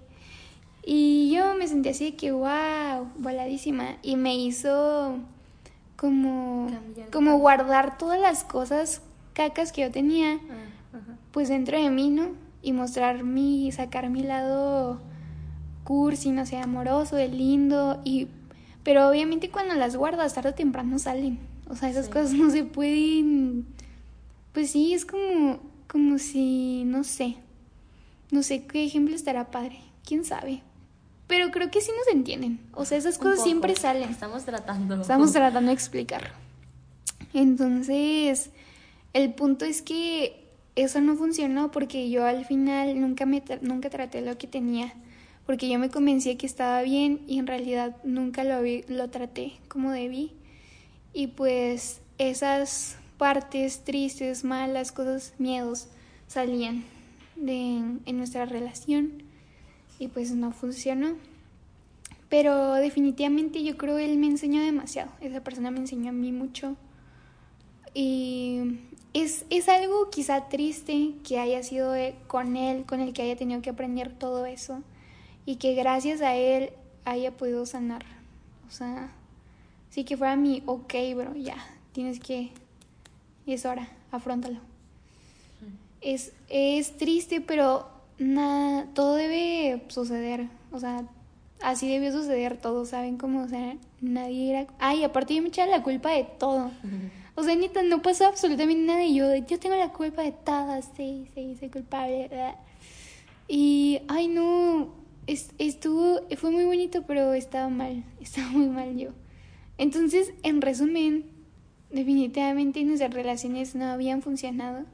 Y 0.84 1.32
yo 1.34 1.54
me 1.54 1.68
sentí 1.68 1.90
así 1.90 2.04
de 2.06 2.16
que, 2.16 2.32
wow, 2.32 3.08
voladísima. 3.18 3.96
Y 4.02 4.16
me 4.16 4.34
hizo 4.36 5.16
como, 5.96 6.68
como 7.12 7.38
guardar 7.38 7.96
todas 7.98 8.20
las 8.20 8.42
cosas 8.42 9.02
cacas 9.34 9.72
que 9.72 9.82
yo 9.82 9.90
tenía, 9.90 10.34
ah, 10.34 10.98
pues 11.30 11.48
dentro 11.48 11.80
de 11.80 11.90
mí, 11.90 12.10
¿no? 12.10 12.30
Y 12.62 12.72
mostrar 12.72 13.22
mi, 13.22 13.70
sacar 13.72 14.10
mi 14.10 14.22
lado 14.22 15.00
cursi, 15.84 16.30
no 16.30 16.46
sé, 16.46 16.56
amoroso, 16.56 17.16
de 17.16 17.28
lindo. 17.28 18.00
Y, 18.04 18.28
pero 18.82 19.08
obviamente 19.08 19.50
cuando 19.50 19.74
las 19.74 19.96
guardas, 19.96 20.34
tarde 20.34 20.50
o 20.50 20.54
temprano 20.54 20.98
salen. 20.98 21.38
O 21.68 21.76
sea, 21.76 21.88
esas 21.88 22.08
cosas 22.08 22.32
no 22.32 22.50
se 22.50 22.64
pueden... 22.64 23.66
Pues 24.52 24.70
sí, 24.70 24.92
es 24.92 25.06
como, 25.06 25.60
como 25.86 26.18
si, 26.18 26.84
no 26.84 27.04
sé, 27.04 27.36
no 28.30 28.42
sé 28.42 28.66
qué 28.66 28.84
ejemplo 28.84 29.14
estará 29.14 29.50
padre, 29.50 29.78
quién 30.04 30.24
sabe. 30.24 30.62
Pero 31.32 31.50
creo 31.50 31.70
que 31.70 31.80
sí 31.80 31.90
nos 31.96 32.14
entienden. 32.14 32.60
O 32.74 32.84
sea, 32.84 32.98
esas 32.98 33.16
cosas 33.16 33.42
siempre 33.42 33.74
salen. 33.74 34.10
Estamos 34.10 34.44
tratando. 34.44 35.00
Estamos 35.00 35.32
tratando 35.32 35.68
de 35.68 35.72
explicarlo. 35.72 36.28
Entonces, 37.32 38.50
el 39.14 39.32
punto 39.32 39.64
es 39.64 39.80
que 39.80 40.44
eso 40.76 41.00
no 41.00 41.16
funcionó 41.16 41.70
porque 41.70 42.10
yo 42.10 42.26
al 42.26 42.44
final 42.44 43.00
nunca, 43.00 43.24
me 43.24 43.42
nunca 43.62 43.88
traté 43.88 44.20
lo 44.20 44.36
que 44.36 44.46
tenía. 44.46 44.92
Porque 45.46 45.70
yo 45.70 45.78
me 45.78 45.88
convencí 45.88 46.36
que 46.36 46.44
estaba 46.44 46.82
bien 46.82 47.22
y 47.26 47.38
en 47.38 47.46
realidad 47.46 47.96
nunca 48.04 48.44
lo, 48.44 48.60
lo 48.88 49.08
traté 49.08 49.54
como 49.68 49.90
debí. 49.90 50.32
Y 51.14 51.28
pues 51.28 52.02
esas 52.18 52.98
partes 53.16 53.84
tristes, 53.84 54.44
malas, 54.44 54.92
cosas, 54.92 55.32
miedos 55.38 55.88
salían 56.26 56.84
de, 57.36 57.76
en 58.04 58.16
nuestra 58.18 58.44
relación 58.44 59.31
y 59.98 60.08
pues 60.08 60.32
no 60.32 60.52
funcionó. 60.52 61.16
Pero 62.28 62.74
definitivamente 62.74 63.62
yo 63.62 63.76
creo 63.76 63.98
él 63.98 64.16
me 64.16 64.26
enseñó 64.26 64.62
demasiado. 64.62 65.10
Esa 65.20 65.44
persona 65.44 65.70
me 65.70 65.80
enseñó 65.80 66.10
a 66.10 66.12
mí 66.12 66.32
mucho. 66.32 66.76
Y 67.94 68.78
es, 69.12 69.44
es 69.50 69.68
algo 69.68 70.08
quizá 70.08 70.48
triste 70.48 71.12
que 71.28 71.38
haya 71.38 71.62
sido 71.62 71.94
con 72.26 72.56
él, 72.56 72.84
con 72.86 73.00
el 73.00 73.12
que 73.12 73.22
haya 73.22 73.36
tenido 73.36 73.60
que 73.60 73.70
aprender 73.70 74.12
todo 74.18 74.46
eso. 74.46 74.82
Y 75.44 75.56
que 75.56 75.74
gracias 75.74 76.22
a 76.22 76.34
él 76.34 76.70
haya 77.04 77.32
podido 77.32 77.66
sanar. 77.66 78.04
O 78.66 78.70
sea, 78.70 79.12
sí 79.90 80.04
que 80.04 80.16
fuera 80.16 80.34
mi, 80.34 80.62
ok, 80.64 80.94
bro, 81.14 81.34
ya, 81.34 81.56
tienes 81.92 82.18
que... 82.18 82.50
es 83.46 83.66
hora, 83.66 83.90
afrontalo. 84.10 84.58
Es, 86.00 86.32
es 86.48 86.96
triste, 86.96 87.42
pero 87.42 87.91
nada, 88.18 88.86
todo 88.94 89.14
debe 89.14 89.82
suceder, 89.88 90.48
o 90.70 90.78
sea, 90.78 91.04
así 91.62 91.88
debió 91.88 92.12
suceder 92.12 92.56
todo, 92.56 92.84
¿saben 92.84 93.16
cómo? 93.16 93.42
O 93.42 93.48
sea, 93.48 93.76
nadie 94.00 94.50
era... 94.50 94.66
Ay, 94.78 95.04
aparte 95.04 95.34
yo 95.34 95.42
me 95.42 95.48
echaba 95.48 95.70
la 95.70 95.82
culpa 95.82 96.10
de 96.10 96.24
todo. 96.24 96.70
O 97.34 97.42
sea, 97.42 97.54
neta, 97.56 97.82
no 97.82 98.02
pasó 98.02 98.26
absolutamente 98.26 98.84
nada 98.84 99.04
y 99.04 99.14
yo, 99.14 99.34
yo 99.34 99.58
tengo 99.58 99.76
la 99.76 99.92
culpa 99.92 100.22
de 100.22 100.32
todo, 100.32 100.80
sí, 100.96 101.28
sí, 101.34 101.56
soy 101.58 101.70
culpable. 101.70 102.28
Y, 103.48 104.00
ay, 104.08 104.28
no, 104.28 104.92
estuvo, 105.26 106.20
fue 106.36 106.50
muy 106.50 106.64
bonito, 106.64 107.04
pero 107.06 107.32
estaba 107.32 107.68
mal, 107.68 108.04
estaba 108.20 108.48
muy 108.48 108.66
mal 108.66 108.96
yo. 108.96 109.10
Entonces, 109.78 110.32
en 110.42 110.60
resumen, 110.60 111.24
definitivamente 111.90 112.84
nuestras 112.84 113.12
relaciones 113.12 113.74
no 113.74 113.86
habían 113.86 114.22
funcionado 114.22 114.84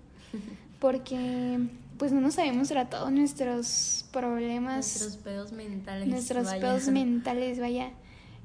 porque 0.81 1.59
pues 1.99 2.13
no 2.13 2.21
nos 2.21 2.39
habíamos 2.39 2.69
tratado 2.69 3.11
nuestros 3.11 4.07
problemas. 4.13 4.87
Nuestros 4.87 5.17
pedos 5.17 5.53
mentales. 5.53 6.09
Nuestros 6.09 6.49
pedos 6.55 6.89
mentales, 6.89 7.59
vaya. 7.59 7.91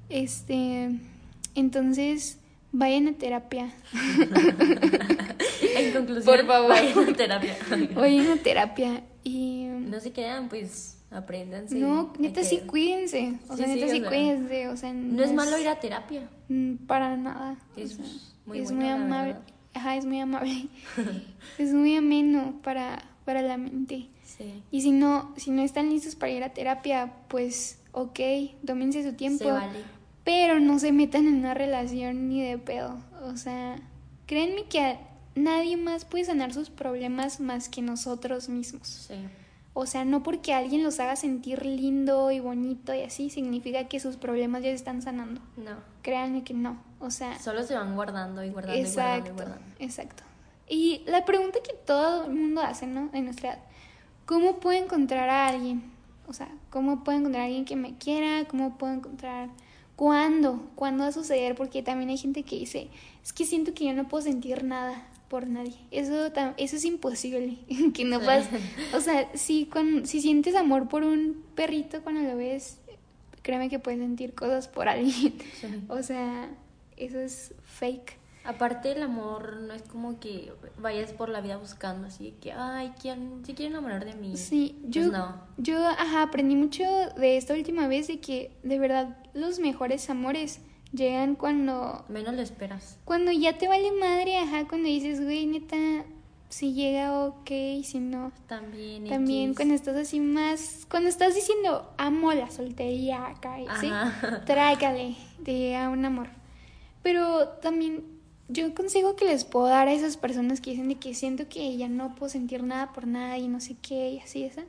Este, 0.09 0.89
entonces, 1.55 2.39
vayan 2.71 3.07
a 3.07 3.13
terapia. 3.13 3.73
en 5.77 5.93
conclusión, 5.93 6.25
por 6.25 6.45
favor, 6.45 6.69
vayan 6.69 7.09
a 7.09 7.13
terapia. 7.13 7.57
vayan 7.95 8.31
a 8.31 8.35
terapia 8.37 9.03
y... 9.23 9.67
No 9.67 9.99
se 9.99 10.11
quedan, 10.11 10.49
pues, 10.49 10.97
apréndanse. 11.11 11.75
No, 11.75 12.11
neta 12.17 12.43
sí 12.43 12.61
cuídense. 12.65 13.39
O 13.47 13.55
sea, 13.55 13.67
neta 13.67 13.87
sí, 13.87 14.01
cuídense. 14.01 14.67
O 14.69 14.77
sea, 14.77 14.91
no, 14.93 15.23
es, 15.23 15.31
malo 15.31 15.57
ir 15.59 15.67
a 15.67 15.79
terapia. 15.79 16.27
Mm, 16.49 16.75
para 16.87 17.15
nada. 17.15 17.57
Es 17.77 17.99
muy, 18.45 18.59
es 18.59 18.71
muy 18.71 18.87
amable. 18.87 19.35
Ajá, 19.75 19.95
es 19.95 20.05
muy 20.05 20.19
amable. 20.19 20.67
es 21.57 21.73
muy 21.73 21.95
ameno 21.95 22.59
para 22.63 23.03
para 23.23 23.41
la 23.41 23.57
mente. 23.57 24.07
Sí. 24.23 24.63
Y 24.71 24.81
si 24.81 24.91
no, 24.91 25.33
si 25.37 25.51
no 25.51 25.61
están 25.61 25.89
listos 25.89 26.15
para 26.15 26.31
ir 26.31 26.43
a 26.43 26.53
terapia, 26.53 27.13
pues 27.27 27.79
ok, 27.91 28.19
tómense 28.65 29.03
su 29.03 29.13
tiempo. 29.13 29.45
Pero 30.23 30.59
no 30.59 30.79
se 30.79 30.91
metan 30.91 31.27
en 31.27 31.35
una 31.35 31.53
relación 31.53 32.29
ni 32.29 32.41
de 32.41 32.57
pedo. 32.57 32.97
O 33.23 33.35
sea, 33.35 33.75
créanme 34.25 34.65
que 34.65 34.97
nadie 35.35 35.77
más 35.77 36.05
puede 36.05 36.25
sanar 36.25 36.53
sus 36.53 36.69
problemas 36.69 37.39
más 37.39 37.69
que 37.69 37.81
nosotros 37.81 38.49
mismos. 38.49 38.87
Sí. 39.07 39.15
O 39.75 39.87
sea, 39.87 40.05
no 40.05 40.21
porque 40.21 40.53
alguien 40.53 40.83
los 40.83 40.99
haga 40.99 41.15
sentir 41.15 41.65
lindo 41.65 42.29
y 42.31 42.39
bonito 42.39 42.93
y 42.93 43.01
así, 43.01 43.31
significa 43.31 43.87
que 43.87 43.99
sus 43.99 44.17
problemas 44.17 44.61
ya 44.61 44.69
se 44.69 44.75
están 44.75 45.01
sanando. 45.01 45.41
No. 45.57 45.77
Créanme 46.03 46.43
que 46.43 46.53
no. 46.53 46.81
O 46.99 47.09
sea. 47.09 47.39
Solo 47.39 47.63
se 47.63 47.73
van 47.73 47.95
guardando 47.95 48.43
y 48.43 48.49
guardando 48.49 48.79
y 48.79 48.83
guardando 48.83 49.29
y 49.29 49.33
guardando. 49.33 49.65
Exacto. 49.79 50.23
Y 50.73 51.03
la 51.05 51.23
pregunta 51.23 51.59
que 51.61 51.73
todo 51.73 52.25
el 52.25 52.33
mundo 52.33 52.61
hace, 52.61 52.87
¿no? 52.87 53.11
En 53.13 53.25
nuestra 53.25 53.53
edad, 53.53 53.59
¿cómo 54.25 54.59
puedo 54.59 54.83
encontrar 54.83 55.29
a 55.29 55.47
alguien? 55.47 55.83
O 56.27 56.33
sea, 56.33 56.49
¿cómo 56.71 57.03
puedo 57.03 57.19
encontrar 57.19 57.43
a 57.43 57.45
alguien 57.45 57.65
que 57.65 57.75
me 57.75 57.95
quiera? 57.99 58.45
¿Cómo 58.47 58.75
puedo 58.77 58.93
encontrar... 58.93 59.49
¿Cuándo? 59.95 60.67
¿Cuándo 60.73 61.03
va 61.03 61.09
a 61.09 61.11
suceder? 61.11 61.53
Porque 61.53 61.83
también 61.83 62.09
hay 62.09 62.17
gente 62.17 62.41
que 62.41 62.55
dice, 62.55 62.89
es 63.23 63.31
que 63.31 63.45
siento 63.45 63.75
que 63.75 63.85
yo 63.85 63.93
no 63.93 64.07
puedo 64.07 64.23
sentir 64.23 64.63
nada 64.63 65.07
por 65.27 65.45
nadie. 65.45 65.75
Eso, 65.91 66.31
eso 66.57 66.75
es 66.75 66.85
imposible, 66.85 67.59
que 67.93 68.03
no 68.03 68.19
pasa. 68.19 68.49
O 68.95 68.99
sea, 68.99 69.29
si, 69.35 69.67
cuando, 69.67 70.07
si 70.07 70.21
sientes 70.21 70.55
amor 70.55 70.89
por 70.89 71.03
un 71.03 71.43
perrito 71.53 72.01
cuando 72.01 72.23
lo 72.23 72.35
ves, 72.35 72.79
créeme 73.43 73.69
que 73.69 73.77
puedes 73.77 73.99
sentir 73.99 74.33
cosas 74.33 74.67
por 74.67 74.89
alguien. 74.89 75.35
Sí. 75.61 75.67
O 75.87 76.01
sea, 76.01 76.49
eso 76.97 77.19
es 77.19 77.53
fake. 77.63 78.22
Aparte 78.45 78.91
el 78.91 79.01
amor 79.03 79.57
no 79.61 79.73
es 79.73 79.83
como 79.83 80.19
que 80.19 80.51
vayas 80.77 81.13
por 81.13 81.29
la 81.29 81.39
vida 81.41 81.57
buscando 81.57 82.07
así 82.07 82.31
de 82.31 82.37
que, 82.39 82.51
ay, 82.51 82.91
¿quién 83.01 83.41
se 83.45 83.53
quiere 83.53 83.71
enamorar 83.71 84.03
de 84.03 84.15
mí? 84.15 84.35
Sí, 84.35 84.77
Pues 84.81 84.93
yo, 84.93 85.11
no. 85.11 85.41
yo 85.57 85.87
ajá, 85.87 86.23
aprendí 86.23 86.55
mucho 86.55 86.83
de 87.15 87.37
esta 87.37 87.53
última 87.53 87.87
vez 87.87 88.07
de 88.07 88.19
que 88.19 88.51
de 88.63 88.79
verdad 88.79 89.17
los 89.33 89.59
mejores 89.59 90.09
amores 90.09 90.59
llegan 90.91 91.35
cuando 91.35 92.03
Menos 92.09 92.33
lo 92.35 92.41
esperas. 92.41 92.97
Cuando 93.05 93.31
ya 93.31 93.57
te 93.57 93.67
vale 93.67 93.91
madre, 93.93 94.37
ajá, 94.37 94.67
cuando 94.67 94.89
dices, 94.89 95.23
güey, 95.23 95.45
neta, 95.45 95.77
si 96.49 96.73
llega, 96.73 97.25
ok, 97.25 97.49
si 97.83 97.99
no. 97.99 98.31
También. 98.47 99.07
También 99.07 99.43
X. 99.51 99.55
cuando 99.55 99.73
estás 99.73 99.95
así 99.95 100.19
más, 100.19 100.85
cuando 100.89 101.09
estás 101.09 101.33
diciendo, 101.33 101.91
amo 101.97 102.31
la 102.33 102.51
soltería 102.51 103.25
acá, 103.27 103.55
¿sí? 103.79 103.87
Ajá. 103.87 104.43
Trágale, 104.45 105.15
de 105.39 105.75
a 105.77 105.89
un 105.89 106.03
amor. 106.05 106.27
Pero 107.01 107.47
también 107.61 108.03
yo 108.49 108.65
un 108.65 108.71
consejo 108.71 109.15
que 109.15 109.25
les 109.25 109.45
puedo 109.45 109.67
dar 109.67 109.87
a 109.87 109.93
esas 109.93 110.17
personas 110.17 110.61
que 110.61 110.71
dicen 110.71 110.89
de 110.89 110.95
que 110.95 111.13
siento 111.13 111.47
que 111.47 111.75
ya 111.77 111.87
no 111.87 112.15
puedo 112.15 112.29
sentir 112.29 112.63
nada 112.63 112.93
por 112.93 113.07
nada 113.07 113.37
y 113.37 113.47
no 113.47 113.59
sé 113.59 113.75
qué 113.81 114.11
y 114.11 114.19
así, 114.19 114.43
esa. 114.43 114.63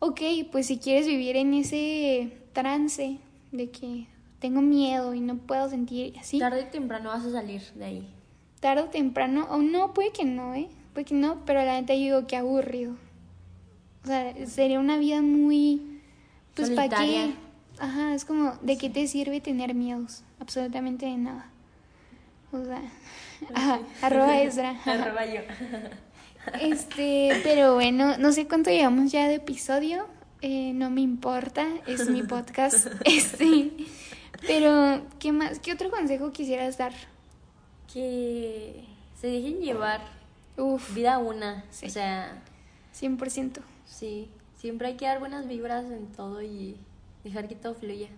Ok, 0.00 0.20
pues 0.52 0.66
si 0.66 0.78
quieres 0.78 1.06
vivir 1.06 1.36
en 1.36 1.54
ese 1.54 2.38
trance 2.52 3.18
de 3.52 3.70
que 3.70 4.06
tengo 4.38 4.62
miedo 4.62 5.14
y 5.14 5.20
no 5.20 5.36
puedo 5.38 5.68
sentir 5.68 6.16
así 6.18 6.38
Tarde 6.38 6.64
o 6.64 6.66
temprano 6.66 7.08
vas 7.10 7.24
a 7.24 7.32
salir 7.32 7.62
de 7.74 7.84
ahí. 7.84 8.08
tarde 8.60 8.82
o 8.82 8.86
temprano, 8.86 9.46
o 9.50 9.58
no, 9.58 9.94
puede 9.94 10.12
que 10.12 10.24
no, 10.24 10.54
¿eh? 10.54 10.68
Puede 10.92 11.04
que 11.04 11.14
no, 11.14 11.44
pero 11.44 11.64
la 11.64 11.80
neta 11.80 11.94
yo 11.94 12.00
digo 12.00 12.26
que 12.26 12.36
aburrido. 12.36 12.94
O 14.04 14.06
sea, 14.06 14.34
sería 14.46 14.80
una 14.80 14.96
vida 14.98 15.22
muy... 15.22 16.00
Pues 16.54 16.70
para 16.70 16.88
qué. 17.04 17.34
Ajá, 17.78 18.14
es 18.14 18.24
como, 18.24 18.54
¿de 18.62 18.76
qué 18.76 18.90
te 18.90 19.06
sirve 19.06 19.40
tener 19.40 19.74
miedos? 19.74 20.24
Absolutamente 20.40 21.06
de 21.06 21.16
nada. 21.16 21.50
O 22.52 22.64
sea, 22.64 22.82
ajá, 23.54 23.80
arroba 24.02 24.38
Ezra. 24.42 24.76
Arroba 24.84 25.26
yo. 25.26 25.40
Este, 26.60 27.40
pero 27.42 27.74
bueno, 27.74 28.16
no 28.18 28.32
sé 28.32 28.46
cuánto 28.46 28.70
llevamos 28.70 29.12
ya 29.12 29.28
de 29.28 29.34
episodio, 29.34 30.06
eh, 30.40 30.72
no 30.72 30.88
me 30.90 31.02
importa, 31.02 31.66
es 31.86 32.08
mi 32.08 32.22
podcast. 32.22 32.86
Este, 33.04 33.70
pero, 34.46 35.02
¿qué 35.18 35.32
más? 35.32 35.58
¿Qué 35.58 35.72
otro 35.72 35.90
consejo 35.90 36.32
quisieras 36.32 36.78
dar? 36.78 36.92
Que 37.92 38.84
se 39.20 39.26
dejen 39.26 39.60
llevar 39.60 40.00
Uf, 40.56 40.94
vida 40.94 41.18
una. 41.18 41.64
Sí. 41.70 41.86
O 41.86 41.90
sea, 41.90 42.42
100%. 42.98 43.60
sí. 43.86 44.30
Siempre 44.56 44.88
hay 44.88 44.96
que 44.96 45.06
dar 45.06 45.20
buenas 45.20 45.46
vibras 45.46 45.84
en 45.84 46.08
todo 46.08 46.42
y 46.42 46.76
dejar 47.22 47.46
que 47.46 47.54
todo 47.54 47.76
fluya. 47.76 48.08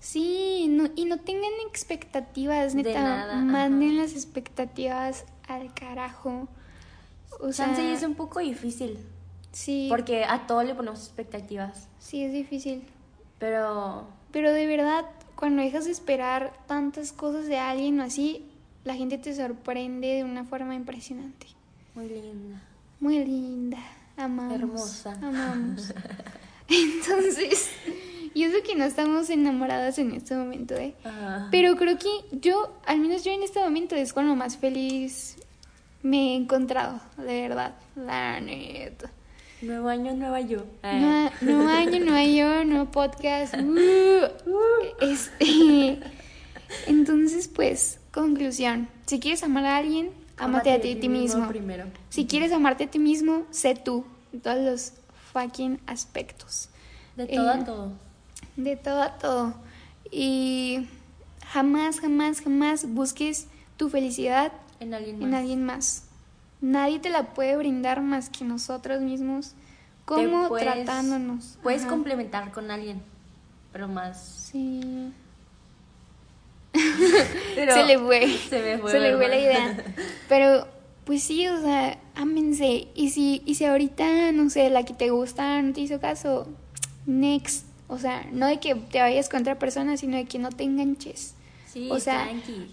Sí, 0.00 0.66
no, 0.68 0.88
y 0.96 1.04
no 1.04 1.18
tengan 1.18 1.50
expectativas, 1.68 2.74
De 2.74 2.82
neta. 2.82 3.02
nada, 3.02 3.36
manden 3.36 3.90
ajá. 3.92 4.02
las 4.02 4.12
expectativas 4.12 5.24
al 5.46 5.72
carajo. 5.74 6.48
O 7.40 7.52
sea, 7.52 7.66
Chance 7.66 7.92
es 7.92 8.02
un 8.02 8.14
poco 8.14 8.40
difícil. 8.40 8.98
sí, 9.52 9.86
Porque 9.90 10.24
a 10.24 10.46
todo 10.46 10.62
le 10.62 10.74
ponemos 10.74 11.00
expectativas. 11.04 11.86
sí 11.98 12.22
es 12.24 12.32
difícil. 12.32 12.82
Pero 13.38 14.06
Pero 14.32 14.52
de 14.52 14.66
verdad, 14.66 15.04
cuando 15.36 15.62
dejas 15.62 15.84
de 15.84 15.90
esperar 15.92 16.52
tantas 16.66 17.12
cosas 17.12 17.46
de 17.46 17.58
alguien 17.58 18.00
o 18.00 18.04
así, 18.04 18.46
la 18.84 18.94
gente 18.94 19.18
te 19.18 19.34
sorprende 19.34 20.08
de 20.08 20.24
una 20.24 20.44
forma 20.44 20.74
impresionante. 20.74 21.46
muy 21.94 22.08
linda. 22.08 22.62
Muy 23.00 23.24
linda, 23.24 23.78
amamos. 24.16 24.54
Hermosa. 24.54 25.12
Amamos. 25.22 25.92
Entonces, 26.68 27.70
y 28.34 28.44
eso 28.44 28.58
que 28.64 28.74
no 28.74 28.84
estamos 28.84 29.30
enamoradas 29.30 29.98
en 29.98 30.12
este 30.12 30.34
momento, 30.34 30.74
¿eh? 30.74 30.94
Ah. 31.04 31.48
Pero 31.50 31.76
creo 31.76 31.98
que 31.98 32.08
yo, 32.32 32.72
al 32.86 33.00
menos 33.00 33.24
yo 33.24 33.32
en 33.32 33.42
este 33.42 33.60
momento 33.60 33.94
es 33.96 34.12
cuando 34.12 34.36
más 34.36 34.56
feliz 34.56 35.36
me 36.02 36.32
he 36.32 36.36
encontrado, 36.36 37.00
de 37.16 37.42
verdad, 37.42 37.74
la 37.96 38.40
neta. 38.40 39.10
Nuevo 39.62 39.88
año, 39.88 40.14
nueva 40.14 40.40
yo. 40.40 40.64
Ah. 40.82 41.30
No, 41.42 41.64
no 41.64 41.68
año, 41.68 42.14
hay 42.14 42.36
yo, 42.36 42.64
no 42.64 42.90
podcast. 42.90 43.54
uh, 43.56 44.24
este, 45.00 45.98
entonces, 46.86 47.48
pues, 47.48 47.98
conclusión. 48.12 48.88
Si 49.06 49.20
quieres 49.20 49.42
amar 49.42 49.66
a 49.66 49.76
alguien, 49.76 50.12
ámate 50.38 50.72
a 50.72 50.80
ti, 50.80 50.94
ti 50.94 51.08
mismo. 51.08 51.46
primero. 51.48 51.84
Si 52.08 52.26
quieres 52.26 52.52
amarte 52.52 52.84
a 52.84 52.86
ti 52.90 52.98
mismo, 52.98 53.44
sé 53.50 53.74
tú. 53.74 54.04
En 54.32 54.40
todos 54.40 54.58
los 54.58 54.92
fucking 55.32 55.80
aspectos. 55.86 56.70
De 57.16 57.26
todo 57.26 57.48
Eh, 57.48 57.60
a 57.60 57.64
todo. 57.64 58.09
De 58.56 58.76
todo 58.76 59.02
a 59.02 59.18
todo. 59.18 59.54
Y 60.10 60.86
jamás, 61.46 62.00
jamás, 62.00 62.40
jamás 62.40 62.86
busques 62.88 63.46
tu 63.76 63.88
felicidad 63.88 64.52
En 64.80 64.92
alguien 64.94 65.18
más. 65.18 65.28
en 65.28 65.34
alguien 65.34 65.64
más. 65.64 66.04
Nadie 66.60 66.98
te 66.98 67.08
la 67.10 67.32
puede 67.34 67.56
brindar 67.56 68.02
más 68.02 68.28
que 68.28 68.44
nosotros 68.44 69.00
mismos. 69.00 69.54
Puedes- 70.04 70.64
tratándonos. 70.64 71.56
Puedes 71.62 71.82
Ajá. 71.82 71.90
complementar 71.90 72.50
con 72.52 72.70
alguien, 72.70 73.00
pero 73.72 73.86
más. 73.88 74.50
Sí. 74.52 75.12
Pero- 77.54 77.74
se 77.74 77.84
le 77.84 77.98
fue. 77.98 78.26
Se 78.48 78.60
me 78.62 78.78
fue, 78.78 78.90
Se 78.92 79.00
le 79.00 79.16
fue 79.16 79.28
la 79.28 79.36
idea. 79.38 79.84
Pero, 80.28 80.66
pues 81.04 81.22
sí, 81.22 81.46
o 81.48 81.60
sea, 81.60 81.98
ámense. 82.14 82.88
Y 82.94 83.10
si, 83.10 83.42
y 83.46 83.54
si 83.54 83.64
ahorita, 83.64 84.32
no 84.32 84.50
sé, 84.50 84.68
la 84.70 84.84
que 84.84 84.94
te 84.94 85.10
gusta 85.10 85.60
no 85.62 85.72
te 85.72 85.80
hizo 85.80 86.00
caso, 86.00 86.48
next. 87.06 87.66
O 87.90 87.98
sea, 87.98 88.24
no 88.32 88.46
de 88.46 88.60
que 88.60 88.76
te 88.76 89.00
vayas 89.00 89.28
con 89.28 89.40
otra 89.40 89.58
persona, 89.58 89.96
sino 89.96 90.16
de 90.16 90.24
que 90.24 90.38
no 90.38 90.50
te 90.50 90.62
enganches. 90.62 91.34
Sí, 91.66 91.88
o 91.90 91.98
sea, 92.00 92.28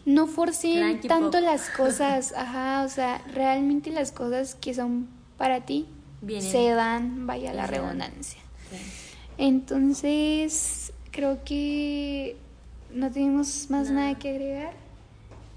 no 0.05 0.27
forcen 0.27 1.01
tanto 1.01 1.31
pop. 1.31 1.41
las 1.41 1.69
cosas. 1.75 2.33
Ajá, 2.37 2.83
o 2.85 2.89
sea, 2.89 3.21
realmente 3.33 3.89
las 3.91 4.11
cosas 4.11 4.55
que 4.55 4.73
son 4.73 5.07
para 5.37 5.65
ti 5.65 5.87
Vienen. 6.21 6.51
se 6.51 6.69
dan, 6.69 7.27
vaya 7.27 7.51
la 7.53 7.65
redundancia. 7.67 8.39
Sí. 8.69 8.77
Entonces, 9.37 10.93
creo 11.11 11.43
que 11.43 12.37
no 12.93 13.11
tenemos 13.11 13.67
más 13.69 13.89
nada 13.89 14.17
que 14.17 14.29
agregar. 14.29 14.73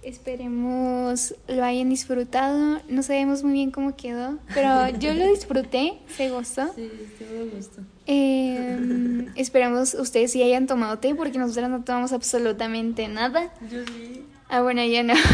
Esperemos 0.02 1.34
lo 1.46 1.62
hayan 1.62 1.90
disfrutado. 1.90 2.80
No 2.88 3.02
sabemos 3.02 3.42
muy 3.42 3.52
bien 3.52 3.70
cómo 3.70 3.96
quedó, 3.96 4.38
pero 4.54 4.88
yo 4.98 5.12
lo 5.14 5.28
disfruté, 5.28 5.98
se 6.16 6.30
gustó. 6.30 6.72
Sí, 6.74 6.90
me 7.30 7.44
gustó. 7.56 7.82
Eh, 8.06 9.26
esperamos 9.36 9.94
ustedes 9.94 10.32
sí 10.32 10.42
hayan 10.42 10.66
tomado 10.66 10.98
té, 10.98 11.14
porque 11.14 11.38
nosotros 11.38 11.68
no 11.68 11.84
tomamos 11.84 12.12
absolutamente 12.12 13.08
nada. 13.08 13.52
Yo 13.70 13.84
sí. 13.86 14.24
Ah, 14.48 14.62
bueno, 14.62 14.84
ya 14.84 15.02
no. 15.02 15.14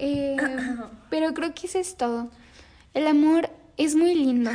Eh, 0.00 0.36
pero 1.08 1.32
creo 1.34 1.54
que 1.54 1.66
eso 1.66 1.78
es 1.78 1.96
todo. 1.96 2.28
El 2.94 3.06
amor 3.06 3.48
es 3.76 3.94
muy 3.94 4.14
lindo. 4.14 4.50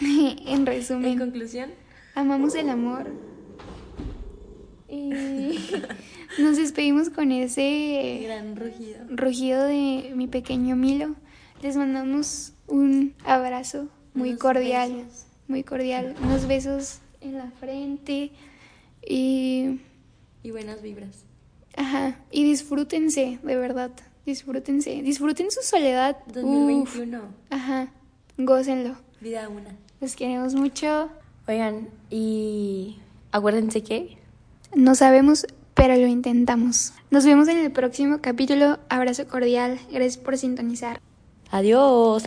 en 0.00 0.38
En 0.46 0.66
resumen. 0.66 1.18
conclusión, 1.18 1.70
Amamos 2.14 2.54
el 2.54 2.68
amor. 2.68 3.06
Y 4.88 5.58
nos 6.38 6.56
despedimos 6.56 7.10
con 7.10 7.32
ese 7.32 8.20
gran 8.24 8.56
rugido. 8.56 8.98
rugido 9.08 9.64
de 9.64 10.12
mi 10.14 10.26
pequeño 10.26 10.76
Milo. 10.76 11.14
Les 11.62 11.76
mandamos 11.76 12.52
un 12.66 13.14
abrazo 13.24 13.88
muy 14.14 14.30
Unos 14.30 14.40
cordial, 14.40 14.92
besos. 14.94 15.26
muy 15.48 15.62
cordial, 15.62 16.14
unos 16.22 16.46
besos 16.46 16.98
en 17.20 17.38
la 17.38 17.50
frente 17.60 18.30
y 19.06 19.80
Y 20.42 20.50
buenas 20.50 20.82
vibras. 20.82 21.24
ajá, 21.76 22.18
y 22.30 22.44
disfrútense, 22.44 23.38
de 23.42 23.56
verdad, 23.56 23.90
disfrútense, 24.26 25.02
disfruten 25.02 25.50
su 25.50 25.62
soledad. 25.62 26.16
Uf, 26.28 26.34
2021. 26.34 27.20
ajá, 27.50 27.88
gócenlo. 28.38 28.96
Vida 29.20 29.48
una. 29.48 29.74
Los 30.00 30.14
queremos 30.14 30.54
mucho. 30.54 31.08
Oigan, 31.48 31.88
y 32.10 32.98
acuérdense 33.32 33.82
que 33.82 34.18
No 34.74 34.94
sabemos, 34.94 35.46
pero 35.76 35.94
lo 35.94 36.06
intentamos. 36.06 36.94
Nos 37.10 37.24
vemos 37.24 37.46
en 37.48 37.58
el 37.58 37.70
próximo 37.70 38.18
capítulo. 38.20 38.78
Abrazo 38.88 39.28
cordial. 39.28 39.78
Gracias 39.92 40.16
por 40.16 40.36
sintonizar. 40.38 41.00
Adiós. 41.50 42.24